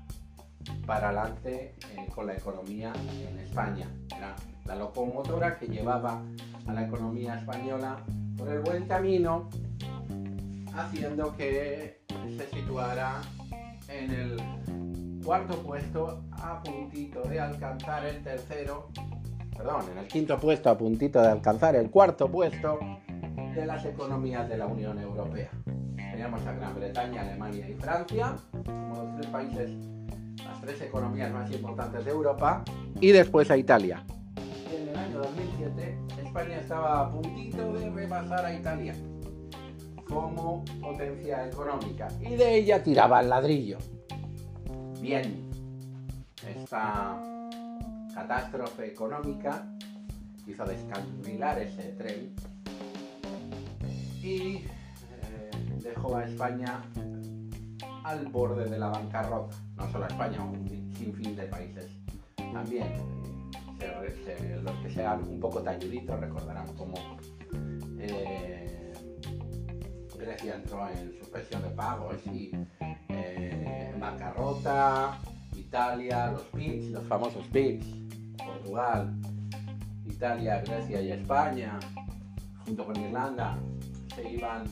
para 0.86 1.10
adelante 1.10 1.76
eh, 1.96 2.08
con 2.16 2.28
la 2.28 2.36
economía 2.36 2.94
en 3.30 3.40
España. 3.40 3.90
Era 4.16 4.36
la 4.66 4.76
locomotora 4.76 5.58
que 5.58 5.68
llevaba 5.68 6.22
a 6.66 6.74
la 6.74 6.86
economía 6.86 7.40
española 7.40 7.98
por 8.38 8.48
el 8.50 8.60
buen 8.62 8.88
camino, 8.88 9.50
haciendo 10.74 11.36
que 11.36 12.04
se 12.38 12.50
situara 12.52 13.22
en 13.90 14.12
el 14.12 14.42
cuarto 15.24 15.56
puesto 15.64 16.24
a 16.32 16.62
puntito 16.62 17.22
de 17.24 17.40
alcanzar 17.40 18.06
el 18.06 18.22
tercero 18.22 18.90
perdón, 19.56 19.86
en 19.92 19.98
el 20.00 20.08
quinto 20.08 20.38
puesto 20.38 20.70
a 20.70 20.78
puntito 20.78 21.22
de 21.22 21.30
alcanzar 21.30 21.76
el 21.76 21.90
cuarto 21.90 22.30
puesto 22.30 22.80
de 23.56 23.66
las 23.66 23.86
economías 23.86 24.50
de 24.50 24.58
la 24.58 24.68
Unión 24.68 25.00
Europea. 25.00 25.50
Teníamos 25.96 26.46
a 26.46 26.54
Gran 26.54 26.76
Bretaña, 26.76 27.22
Alemania 27.22 27.70
y 27.70 27.74
Francia 27.74 28.36
como 28.66 29.04
los 29.04 29.16
tres 29.16 29.28
países, 29.28 29.72
las 30.44 30.62
tres 30.62 30.82
economías 30.82 31.32
más 31.32 31.52
importantes 31.52 32.04
de 32.04 32.12
Europa, 32.12 32.64
y 33.00 33.12
después 33.12 33.50
a 33.52 33.58
Italia. 33.58 34.04
En 34.72 34.90
el 34.90 34.96
año 34.98 35.20
2007 35.20 35.98
España 36.24 36.58
estaba 36.58 37.02
a 37.02 37.10
puntito 37.10 37.74
de 37.74 37.90
repasar 37.92 38.46
a 38.46 38.54
Italia 38.54 38.96
como 40.08 40.66
potencia 40.82 41.48
económica 41.48 42.08
y 42.20 42.36
de 42.36 42.58
ella 42.58 42.84
tiraba 42.84 43.22
el 43.22 43.30
ladrillo. 43.30 43.78
Bien, 45.04 45.50
esta 46.48 47.22
catástrofe 48.16 48.88
económica 48.88 49.68
hizo 50.48 50.64
descarrilar 50.64 51.60
ese 51.60 51.92
tren 51.98 52.34
y 54.22 54.64
eh, 54.64 55.52
dejó 55.84 56.16
a 56.16 56.24
España 56.24 56.82
al 58.06 58.28
borde 58.28 58.70
de 58.70 58.80
la 58.80 58.88
bancarrota. 58.88 59.58
No 59.76 59.92
solo 59.92 60.06
a 60.06 60.08
España, 60.08 60.42
un 60.42 60.94
sinfín 60.96 61.36
de 61.36 61.48
países 61.48 61.92
también. 62.38 62.88
los 64.64 64.76
que 64.78 64.90
sean 64.90 65.22
un 65.28 65.42
poco 65.42 65.62
talluditos 65.62 66.18
recordarán 66.18 66.74
cómo 66.78 66.96
eh, 68.00 68.94
Grecia 70.18 70.56
entró 70.56 70.88
en 70.88 71.14
suspensión 71.20 71.62
de 71.62 71.70
pagos 71.72 72.26
y 72.28 72.54
eh, 73.14 73.44
Italia, 75.56 76.32
los 76.32 76.44
PIBs, 76.44 76.92
los 76.92 77.04
famosos 77.08 77.48
PIBs, 77.48 77.86
Portugal, 78.38 79.12
Italia, 80.06 80.62
Grecia 80.62 81.02
y 81.02 81.12
España, 81.12 81.80
junto 82.64 82.86
con 82.86 82.96
Irlanda, 82.96 83.58
se 84.16 84.30
iban 84.30 84.66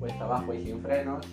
cuesta 0.00 0.24
abajo 0.24 0.52
y 0.52 0.64
sin 0.64 0.82
frenos. 0.82 1.24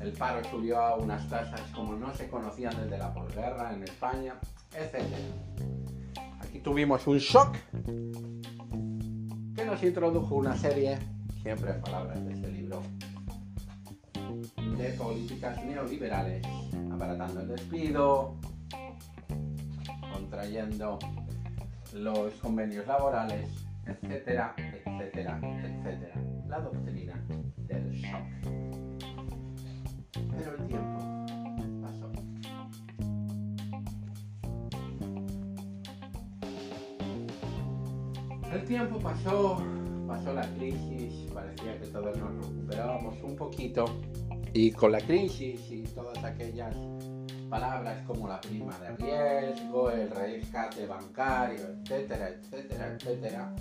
El 0.00 0.12
paro 0.12 0.42
subió 0.50 0.80
a 0.80 0.96
unas 0.96 1.28
tasas 1.28 1.60
como 1.74 1.94
no 1.94 2.14
se 2.14 2.28
conocían 2.28 2.74
desde 2.82 2.98
la 2.98 3.12
posguerra 3.12 3.74
en 3.74 3.82
España, 3.84 4.34
etc. 4.74 5.04
Aquí 6.40 6.60
tuvimos 6.60 7.06
un 7.06 7.18
shock 7.18 7.56
que 9.54 9.64
nos 9.64 9.82
introdujo 9.82 10.36
una 10.36 10.56
serie, 10.56 10.98
siempre 11.42 11.70
en 11.70 11.80
palabras 11.80 12.24
de 12.24 12.32
este 12.32 12.48
libro, 12.48 12.82
de 14.76 14.90
políticas 14.90 15.64
neoliberales, 15.64 16.44
aparatando 16.92 17.40
el 17.42 17.48
despido, 17.48 18.34
contrayendo 20.12 20.98
los 21.92 22.34
convenios 22.34 22.86
laborales, 22.86 23.48
etcétera, 23.86 24.54
etcétera, 24.58 25.38
etcétera. 25.42 26.14
La 26.48 26.60
doctrina 26.60 27.24
del 27.68 27.92
shock. 27.92 28.24
Pero 30.30 30.56
el 30.56 30.66
tiempo 30.66 30.98
pasó. 31.82 32.12
El 38.52 38.64
tiempo 38.64 38.98
pasó, 38.98 39.62
pasó 40.08 40.32
la 40.32 40.48
crisis, 40.54 41.30
parecía 41.32 41.78
que 41.80 41.86
todos 41.86 42.16
nos 42.18 42.34
recuperábamos 42.44 43.22
un 43.22 43.36
poquito 43.36 43.84
y 44.54 44.70
con 44.70 44.92
la 44.92 45.00
crisis 45.00 45.60
y 45.68 45.82
todas 45.82 46.22
aquellas 46.22 46.74
palabras 47.50 48.06
como 48.06 48.28
la 48.28 48.40
prima 48.40 48.78
de 48.78 48.96
riesgo, 48.96 49.90
el 49.90 50.08
rescate 50.10 50.86
bancario, 50.86 51.60
etcétera, 51.82 52.28
etcétera, 52.28 52.94
etcétera, 52.94 53.54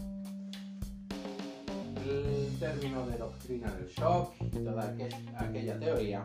el 2.07 2.55
término 2.59 3.07
de 3.07 3.17
doctrina 3.17 3.71
del 3.71 3.87
shock 3.87 4.35
y 4.39 4.59
toda 4.59 4.95
aquella 5.37 5.79
teoría 5.79 6.21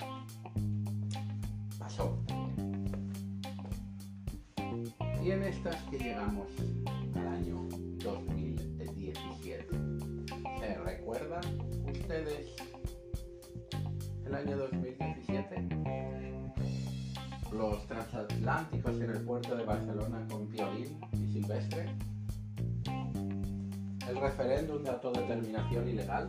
pasó. 1.79 2.19
Y 5.23 5.31
en 5.31 5.45
estas 5.45 5.77
que 5.85 5.99
llegamos 5.99 6.49
al 7.15 7.27
año 7.27 7.67
2017. 8.05 9.67
¿Se 10.61 10.75
recuerdan 10.75 11.43
ustedes 11.87 12.55
el 14.29 14.35
año 14.35 14.57
2017? 14.59 15.69
Los 17.53 17.87
transatlánticos 17.87 19.01
en 19.01 19.11
el 19.11 19.21
puerto 19.23 19.57
de 19.57 19.65
Barcelona 19.65 20.27
con 20.29 20.47
Piolín 20.49 21.01
y 21.13 21.33
Silvestre 21.33 21.87
el 24.09 24.17
referéndum 24.17 24.83
de 24.83 24.91
autodeterminación 24.91 25.89
ilegal, 25.89 26.27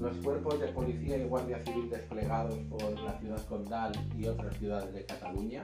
los 0.00 0.16
cuerpos 0.16 0.60
de 0.60 0.68
policía 0.68 1.16
y 1.16 1.24
guardia 1.24 1.62
civil 1.64 1.90
desplegados 1.90 2.58
por 2.68 3.00
la 3.00 3.18
ciudad 3.20 3.44
condal 3.46 3.92
y 4.16 4.26
otras 4.26 4.56
ciudades 4.56 4.92
de 4.94 5.04
Cataluña, 5.04 5.62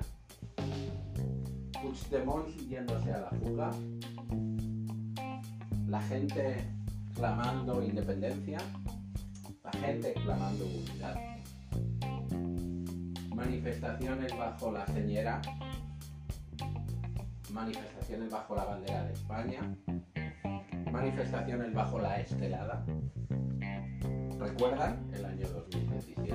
Puigdemont 1.83 2.49
yéndose 2.69 3.13
a 3.13 3.21
la 3.21 3.31
fuga, 3.31 3.71
la 5.89 6.01
gente 6.03 6.65
clamando 7.17 7.83
independencia, 7.83 8.59
la 9.73 9.81
gente 9.81 10.15
clamando 10.15 10.65
unidad, 10.65 11.17
manifestaciones 13.35 14.37
bajo 14.37 14.73
la 14.73 14.87
señera, 14.87 15.43
manifestaciones 17.53 18.31
bajo 18.31 18.57
la 18.57 18.65
bandera 18.65 19.05
de 19.05 19.13
España, 19.13 19.61
manifestaciones 20.91 21.75
bajo 21.75 21.99
la 21.99 22.21
estelada. 22.21 22.85
¿Recuerdan 24.39 25.07
el 25.13 25.25
año 25.25 25.49
2017? 25.49 26.35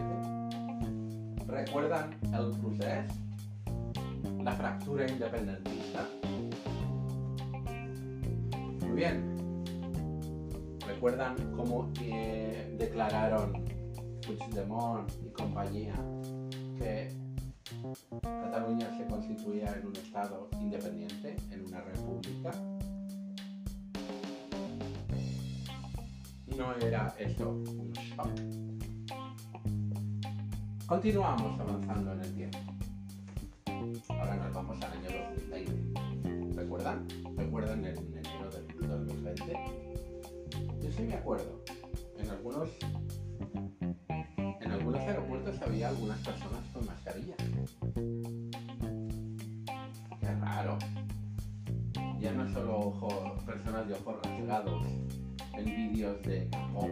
¿Recuerdan 1.48 2.12
el 2.34 2.52
procés? 2.60 3.06
¿La 4.43 4.52
fractura 4.52 5.10
independentista? 5.10 6.08
Muy 8.82 8.96
bien. 8.96 9.33
¿Recuerdan 11.04 11.36
cómo 11.54 11.92
eh, 12.02 12.78
declararon 12.80 13.66
Puigdemont 14.26 15.12
y 15.22 15.32
compañía 15.32 15.94
que 16.80 17.10
Cataluña 18.22 18.89
se 18.98 19.06
constituía 19.08 19.74
en 19.74 19.88
un 19.88 19.96
Estado 19.98 20.48
independiente, 20.62 21.36
en 21.52 21.66
una 21.66 21.82
república? 21.82 22.52
no 26.56 26.74
era 26.78 27.13
eso 27.20 27.50
un 27.50 27.92
shock. 27.92 28.30
Continuamos 30.88 31.60
avanzando 31.60 32.13
en 32.13 32.20
el 32.22 32.34
tiempo. 32.34 32.60
Ahora 34.08 34.36
nos 34.38 34.54
vamos 34.54 34.78
al 34.82 34.94
año 34.94 35.10
2020. 35.36 36.56
¿Recuerdan? 36.56 37.06
¿Recuerdan 37.36 37.84
el 37.84 37.98
enero 37.98 38.50
del 38.52 39.06
2020? 39.06 39.83
Sí 40.96 41.04
me 41.04 41.16
acuerdo. 41.16 41.64
En 42.20 42.30
algunos 42.30 42.70
en 44.62 44.72
algunos 44.72 45.02
aeropuertos 45.02 45.62
había 45.62 45.90
algunas 45.90 46.20
personas 46.20 46.64
con 46.72 46.86
mascarilla. 46.86 47.36
Qué 50.20 50.36
raro. 50.40 50.78
Ya 52.20 52.32
no 52.32 52.48
solo 52.54 52.94
personas 53.46 53.88
de 53.88 53.96
ojos 53.96 54.16
rasgados 54.24 54.84
en 55.58 55.66
vídeos 55.66 56.22
de 56.22 56.50
K-pop 56.50 56.90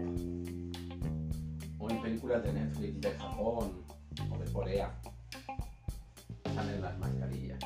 o 1.79 1.89
en 1.89 2.01
películas 2.01 2.43
de 2.43 2.53
Netflix 2.53 3.01
de 3.01 3.11
Japón 3.11 3.85
o 4.31 4.37
de 4.37 4.51
Corea. 4.51 4.99
Salen 6.53 6.81
las 6.81 6.97
mascarillas. 6.99 7.59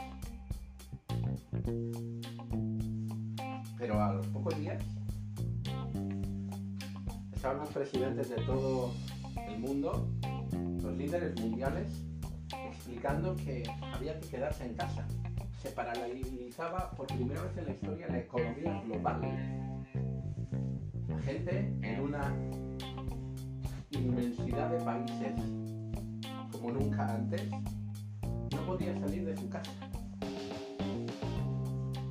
Los 7.58 7.70
presidentes 7.70 8.30
de 8.30 8.36
todo 8.44 8.92
el 9.48 9.60
mundo, 9.60 10.08
los 10.82 10.98
líderes 10.98 11.40
mundiales, 11.40 11.88
explicando 12.70 13.36
que 13.36 13.64
había 13.94 14.20
que 14.20 14.28
quedarse 14.28 14.66
en 14.66 14.76
casa. 14.76 15.08
Se 15.62 15.70
paralizaba 15.72 16.92
por 16.92 17.08
primera 17.08 17.42
vez 17.42 17.58
en 17.58 17.66
la 17.66 17.72
historia 17.72 18.08
la 18.08 18.20
economía 18.20 18.82
global 18.86 19.66
gente 21.26 21.74
en 21.82 22.02
una 22.02 22.36
inmensidad 23.90 24.70
de 24.70 24.78
países 24.86 25.34
como 26.52 26.72
nunca 26.72 27.16
antes 27.16 27.50
no 28.52 28.66
podía 28.68 28.94
salir 29.00 29.26
de 29.26 29.36
su 29.36 29.50
casa. 29.50 29.72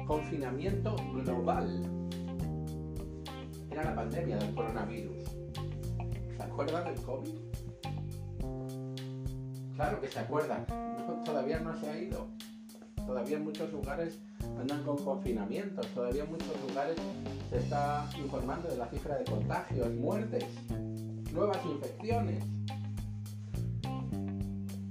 Confinamiento 0.04 0.96
global. 1.12 1.80
Era 3.70 3.84
la 3.84 3.94
pandemia 3.94 4.36
del 4.36 4.52
coronavirus. 4.54 5.13
¿Se 6.54 6.62
acuerdan 6.62 6.94
del 6.94 7.02
COVID? 7.02 7.38
Claro 9.74 10.00
que 10.00 10.06
se 10.06 10.20
acuerdan. 10.20 10.64
todavía 11.24 11.58
no 11.58 11.76
se 11.80 11.90
ha 11.90 11.98
ido. 11.98 12.28
Todavía 13.04 13.38
en 13.38 13.44
muchos 13.44 13.72
lugares 13.72 14.20
andan 14.60 14.84
con 14.84 14.96
confinamientos. 14.98 15.84
Todavía 15.88 16.22
en 16.22 16.30
muchos 16.30 16.54
lugares 16.68 16.96
se 17.50 17.58
está 17.58 18.08
informando 18.16 18.68
de 18.68 18.76
la 18.76 18.86
cifra 18.86 19.18
de 19.18 19.24
contagios, 19.24 19.92
muertes, 19.94 20.44
nuevas 21.32 21.58
infecciones. 21.66 22.44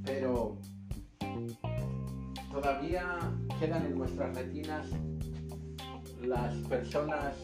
Pero 0.03 0.57
todavía 2.51 3.19
quedan 3.57 3.85
en 3.85 3.97
nuestras 3.97 4.35
retinas 4.35 4.87
las 6.21 6.55
personas 6.67 7.37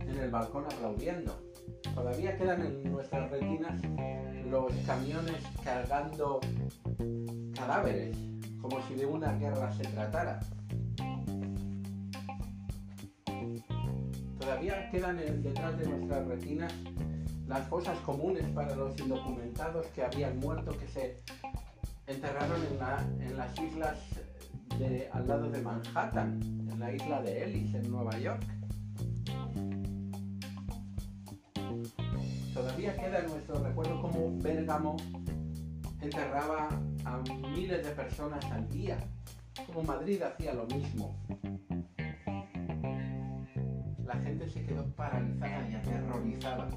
en 0.00 0.18
el 0.18 0.30
balcón 0.30 0.64
aplaudiendo. 0.64 1.51
Todavía 1.94 2.36
quedan 2.36 2.66
en 2.66 2.92
nuestras 2.92 3.30
retinas 3.30 3.80
los 4.50 4.72
camiones 4.86 5.42
cargando 5.62 6.40
cadáveres, 7.54 8.16
como 8.60 8.80
si 8.86 8.94
de 8.94 9.06
una 9.06 9.32
guerra 9.38 9.72
se 9.72 9.84
tratara. 9.84 10.40
todavía 14.62 14.90
quedan 14.90 15.16
detrás 15.42 15.78
de 15.78 15.86
nuestras 15.88 16.26
retinas 16.26 16.72
las 17.46 17.66
fosas 17.68 17.98
comunes 18.00 18.44
para 18.54 18.74
los 18.76 18.98
indocumentados 19.00 19.86
que 19.86 20.04
habían 20.04 20.38
muerto, 20.38 20.76
que 20.78 20.86
se 20.86 21.16
enterraron 22.06 22.60
en, 23.20 23.36
las 23.36 23.58
islas 23.58 23.98
al 25.12 25.26
lado 25.26 25.50
de 25.50 25.60
Manhattan, 25.62 26.40
en 26.70 26.78
la 26.78 26.92
isla 26.92 27.22
de 27.22 27.44
Ellis, 27.44 27.74
en 27.74 27.90
Nueva 27.90 28.18
York. 28.18 28.42
Todavía 32.54 32.94
queda 32.94 33.20
en 33.20 33.26
nuestro 33.28 33.62
recuerdo 33.64 34.02
como 34.02 34.38
Bérgamo 34.38 34.96
enterraba 36.02 36.68
a 37.04 37.22
miles 37.48 37.84
de 37.84 37.90
personas 37.92 38.44
al 38.50 38.68
día, 38.68 38.98
como 39.66 39.82
Madrid 39.82 40.20
hacía 40.22 40.52
lo 40.52 40.66
mismo. 40.66 41.16
La 44.04 44.14
gente 44.16 44.48
se 44.50 44.66
quedó 44.66 44.84
paralizada 44.94 45.68
y 45.70 45.74
aterrorizada, 45.74 46.68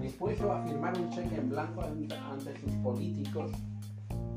dispuesto 0.00 0.52
a 0.52 0.62
firmar 0.64 0.96
un 0.96 1.10
cheque 1.10 1.34
en 1.34 1.48
blanco 1.48 1.82
ante 1.82 2.56
sus 2.60 2.72
políticos 2.76 3.50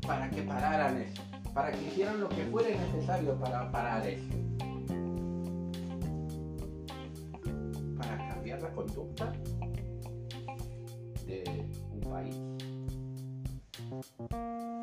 para 0.04 0.28
que 0.28 0.42
pararan 0.42 0.96
eso, 0.98 1.22
para 1.54 1.70
que 1.70 1.86
hicieran 1.86 2.20
lo 2.20 2.28
que 2.28 2.44
fuera 2.46 2.68
necesario 2.68 3.38
para 3.38 3.70
parar 3.70 4.04
eso. 4.06 4.51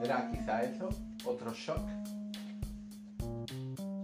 ¿Era 0.04 0.30
quizá 0.32 0.64
eso 0.64 0.90
otro 1.26 1.54
shock? 1.54 1.82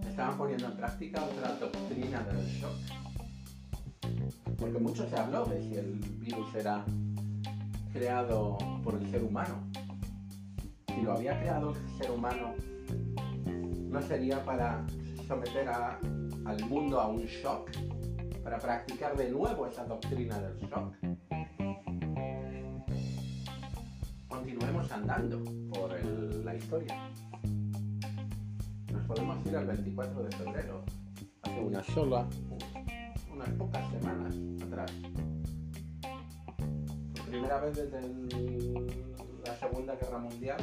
estaban 0.08 0.38
poniendo 0.38 0.66
en 0.68 0.76
práctica 0.76 1.22
otra 1.22 1.54
doctrina 1.56 2.20
del 2.22 2.42
shock 2.46 3.06
porque 4.58 4.78
mucho 4.78 5.08
se 5.08 5.16
habló 5.16 5.44
de 5.44 5.62
si 5.62 5.74
el 5.76 5.94
virus 6.18 6.54
era 6.54 6.84
creado 7.92 8.58
por 8.82 8.94
el 8.94 9.10
ser 9.10 9.22
humano. 9.22 9.62
Si 10.88 11.02
lo 11.02 11.12
había 11.12 11.38
creado 11.40 11.70
el 11.74 11.98
ser 11.98 12.10
humano, 12.10 12.54
no 13.44 14.02
sería 14.02 14.42
para 14.44 14.84
someter 15.28 15.68
al 15.68 16.64
mundo 16.68 17.00
a 17.00 17.08
un 17.08 17.24
shock, 17.24 17.70
para 18.42 18.58
practicar 18.58 19.16
de 19.16 19.30
nuevo 19.30 19.66
esa 19.66 19.84
doctrina 19.84 20.38
del 20.38 20.58
shock. 20.68 20.94
Continuemos 24.66 24.90
andando 24.90 25.44
por 25.70 26.04
la 26.44 26.56
historia. 26.56 27.10
Nos 28.92 29.06
podemos 29.06 29.46
ir 29.46 29.56
al 29.56 29.66
24 29.66 30.24
de 30.24 30.36
febrero, 30.36 30.82
hace 31.42 31.60
una 31.60 31.84
sola, 31.84 32.26
unas 33.32 33.48
pocas 33.50 33.90
semanas 33.92 34.34
atrás. 34.66 34.92
Por 37.14 37.26
primera 37.26 37.60
vez 37.60 37.76
desde 37.76 38.00
la 39.46 39.54
Segunda 39.54 39.94
Guerra 39.94 40.18
Mundial, 40.18 40.58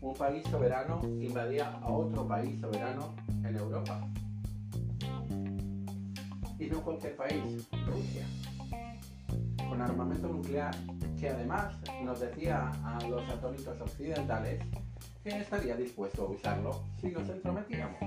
un 0.00 0.14
país 0.14 0.44
soberano 0.48 1.00
invadía 1.20 1.72
a 1.72 1.90
otro 1.90 2.28
país 2.28 2.60
soberano 2.60 3.16
en 3.42 3.56
Europa. 3.56 4.00
Y 6.56 6.66
no 6.66 6.80
cualquier 6.82 7.16
país, 7.16 7.68
Rusia, 7.84 8.24
con 9.72 9.80
armamento 9.80 10.28
nuclear 10.28 10.74
que 11.18 11.30
además 11.30 11.74
nos 12.04 12.20
decía 12.20 12.70
a 12.84 12.98
los 13.08 13.26
atónicos 13.30 13.80
occidentales 13.80 14.60
que 15.24 15.30
estaría 15.30 15.74
dispuesto 15.76 16.26
a 16.26 16.28
usarlo 16.28 16.82
si 17.00 17.06
nos 17.08 17.26
entrometíamos. 17.26 17.98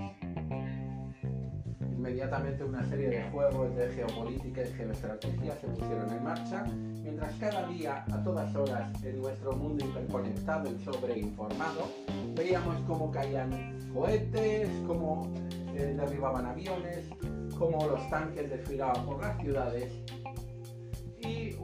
Inmediatamente 1.81 2.63
una 2.63 2.87
serie 2.87 3.09
de 3.09 3.23
juegos 3.31 3.75
de 3.75 3.91
geopolítica 3.93 4.61
y 4.61 4.73
geoestrategia 4.73 5.55
se 5.59 5.67
pusieron 5.69 6.07
en 6.11 6.23
marcha, 6.23 6.65
mientras 7.01 7.33
cada 7.39 7.67
día, 7.67 8.05
a 8.11 8.23
todas 8.23 8.55
horas, 8.55 9.03
en 9.03 9.19
nuestro 9.19 9.53
mundo 9.53 9.83
hiperconectado 9.85 10.71
y 10.71 10.83
sobreinformado, 10.83 11.89
veíamos 12.35 12.75
cómo 12.81 13.09
caían 13.09 13.49
cohetes, 13.91 14.69
cómo 14.85 15.33
eh, 15.73 15.95
derribaban 15.97 16.45
aviones, 16.45 17.09
cómo 17.57 17.87
los 17.87 18.07
tanques 18.11 18.51
desfilaban 18.51 19.03
por 19.03 19.19
las 19.19 19.41
ciudades 19.41 20.04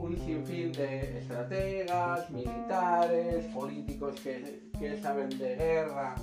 un 0.02 0.18
sinfín 0.18 0.72
de 0.72 1.18
estrategas, 1.18 2.28
militares, 2.30 3.44
políticos 3.54 4.20
que, 4.20 4.60
que 4.76 5.00
saben 5.00 5.28
de 5.38 5.54
guerra 5.54 6.16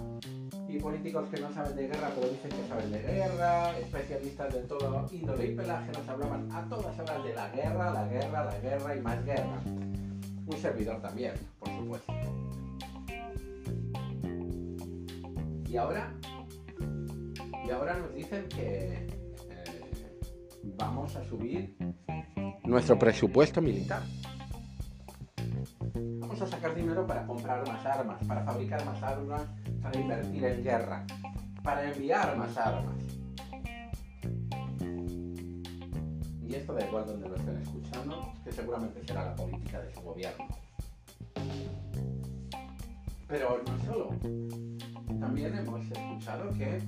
y 0.68 0.78
políticos 0.80 1.30
que 1.32 1.40
no 1.40 1.52
saben 1.54 1.76
de 1.78 1.88
guerra 1.88 2.12
pero 2.14 2.30
dicen 2.30 2.52
que 2.52 2.68
saben 2.68 2.92
de 2.92 3.02
guerra, 3.02 3.78
especialistas 3.80 4.54
de 4.54 4.62
todo 4.64 5.08
índole 5.12 5.46
y 5.46 5.56
pelaje 5.56 5.92
nos 5.94 6.10
hablaban 6.10 6.52
a 6.52 6.68
todas 6.68 7.00
horas 7.00 7.24
de 7.24 7.34
la 7.34 7.50
guerra, 7.50 7.92
la 7.92 8.06
guerra, 8.08 8.44
la 8.46 8.60
guerra 8.60 8.96
y 8.98 9.02
más 9.02 9.26
guerra. 9.26 9.62
Un 9.66 10.58
servidor 10.58 11.02
también, 11.02 11.34
por 11.60 11.70
supuesto. 11.70 12.14
Y 15.70 15.78
ahora, 15.78 16.14
y 17.66 17.72
ahora 17.72 17.98
nos 17.98 18.14
dicen 18.14 18.46
que 18.50 19.19
vamos 20.64 21.16
a 21.16 21.24
subir 21.24 21.76
nuestro 22.64 22.98
presupuesto 22.98 23.62
militar. 23.62 24.04
Vamos 26.20 26.42
a 26.42 26.48
sacar 26.48 26.76
dinero 26.76 27.06
para 27.06 27.26
comprar 27.26 27.68
más 27.68 27.86
armas, 27.86 28.24
para 28.26 28.44
fabricar 28.44 28.86
más 28.86 29.02
armas, 29.02 29.42
para 29.82 30.00
invertir 30.00 30.46
en 30.46 30.64
guerra, 30.64 31.06
para 31.64 31.92
enviar 31.92 32.38
más 32.38 32.58
armas. 32.58 32.96
Y 36.48 36.56
esto 36.56 36.74
da 36.74 36.86
igual 36.86 37.06
donde 37.06 37.30
lo 37.30 37.36
estén 37.36 37.58
escuchando, 37.58 38.34
que 38.44 38.52
seguramente 38.52 39.04
será 39.06 39.26
la 39.26 39.36
política 39.36 39.82
de 39.82 39.94
su 39.94 40.02
gobierno. 40.02 40.48
Pero 43.28 43.62
no 43.68 43.86
solo. 43.86 44.10
También 45.20 45.56
hemos 45.56 45.86
escuchado 45.92 46.52
que 46.54 46.80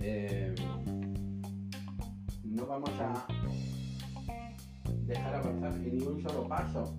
eh, 0.00 0.54
no 2.54 2.66
vamos 2.66 2.90
a 3.00 3.26
dejar 5.06 5.34
avanzar 5.34 5.74
ni 5.76 6.00
un 6.00 6.22
solo 6.22 6.46
paso 6.46 6.94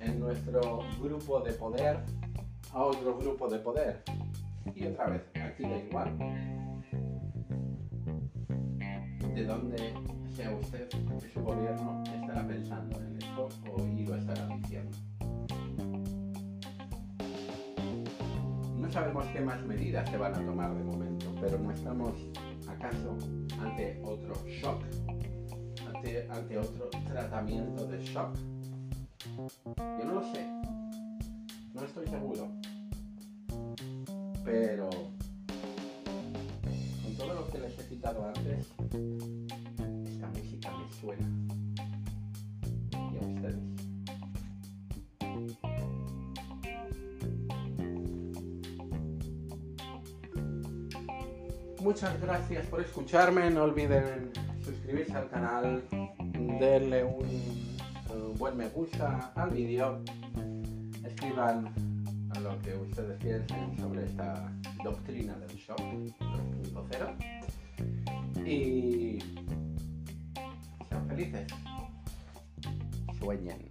en 0.00 0.20
nuestro 0.20 0.80
grupo 1.00 1.40
de 1.40 1.52
poder 1.54 2.04
a 2.72 2.82
otro 2.82 3.16
grupo 3.18 3.48
de 3.48 3.58
poder. 3.58 4.02
Y 4.74 4.86
otra 4.86 5.06
vez, 5.06 5.22
aquí 5.34 5.62
da 5.62 5.78
igual. 5.78 6.18
De 9.34 9.44
dónde 9.44 9.94
sea 10.30 10.54
usted, 10.54 10.88
que 10.88 11.28
su 11.32 11.40
gobierno 11.42 12.02
estará 12.04 12.46
pensando 12.46 13.00
en 13.00 13.16
esto 13.16 13.48
o 13.72 13.86
y 13.86 14.06
lo 14.06 14.14
estará 14.14 14.46
diciendo. 14.46 14.96
No 18.76 18.90
sabemos 18.90 19.24
qué 19.28 19.40
más 19.40 19.64
medidas 19.64 20.08
se 20.10 20.18
van 20.18 20.34
a 20.34 20.44
tomar 20.44 20.74
de 20.74 20.84
momento, 20.84 21.26
pero 21.40 21.58
no 21.58 21.70
estamos 21.70 22.12
acaso 22.80 23.16
ante 23.60 24.00
otro 24.02 24.34
shock, 24.46 24.82
ante, 25.86 26.26
ante 26.30 26.58
otro 26.58 26.88
tratamiento 27.06 27.86
de 27.86 28.02
shock. 28.02 28.34
Yo 29.76 30.04
no 30.06 30.14
lo 30.14 30.22
sé, 30.32 30.46
no 31.74 31.84
estoy 31.84 32.06
seguro. 32.06 32.48
Pero 34.44 34.88
con 37.02 37.14
todo 37.18 37.34
lo 37.34 37.48
que 37.48 37.58
les 37.58 37.78
he 37.78 37.82
citado 37.82 38.24
antes, 38.24 38.66
esta 40.06 40.28
música 40.28 40.70
me 40.78 40.92
suena. 41.00 41.39
Muchas 51.90 52.20
gracias 52.20 52.66
por 52.68 52.80
escucharme. 52.82 53.50
No 53.50 53.64
olviden 53.64 54.30
suscribirse 54.62 55.12
al 55.12 55.28
canal, 55.28 55.82
darle 56.60 57.02
un, 57.02 58.38
buen 58.38 58.56
me 58.56 58.68
gusta 58.68 59.32
al 59.34 59.50
vídeo, 59.50 60.00
escriban 61.04 61.74
lo 62.44 62.56
que 62.62 62.76
ustedes 62.76 63.18
piensen 63.18 63.76
sobre 63.76 64.04
esta 64.04 64.52
doctrina 64.84 65.36
del 65.38 65.56
shock 65.56 65.80
2.0 65.80 68.46
y 68.46 69.18
sean 70.88 71.08
felices, 71.08 71.52
sueñen. 73.18 73.69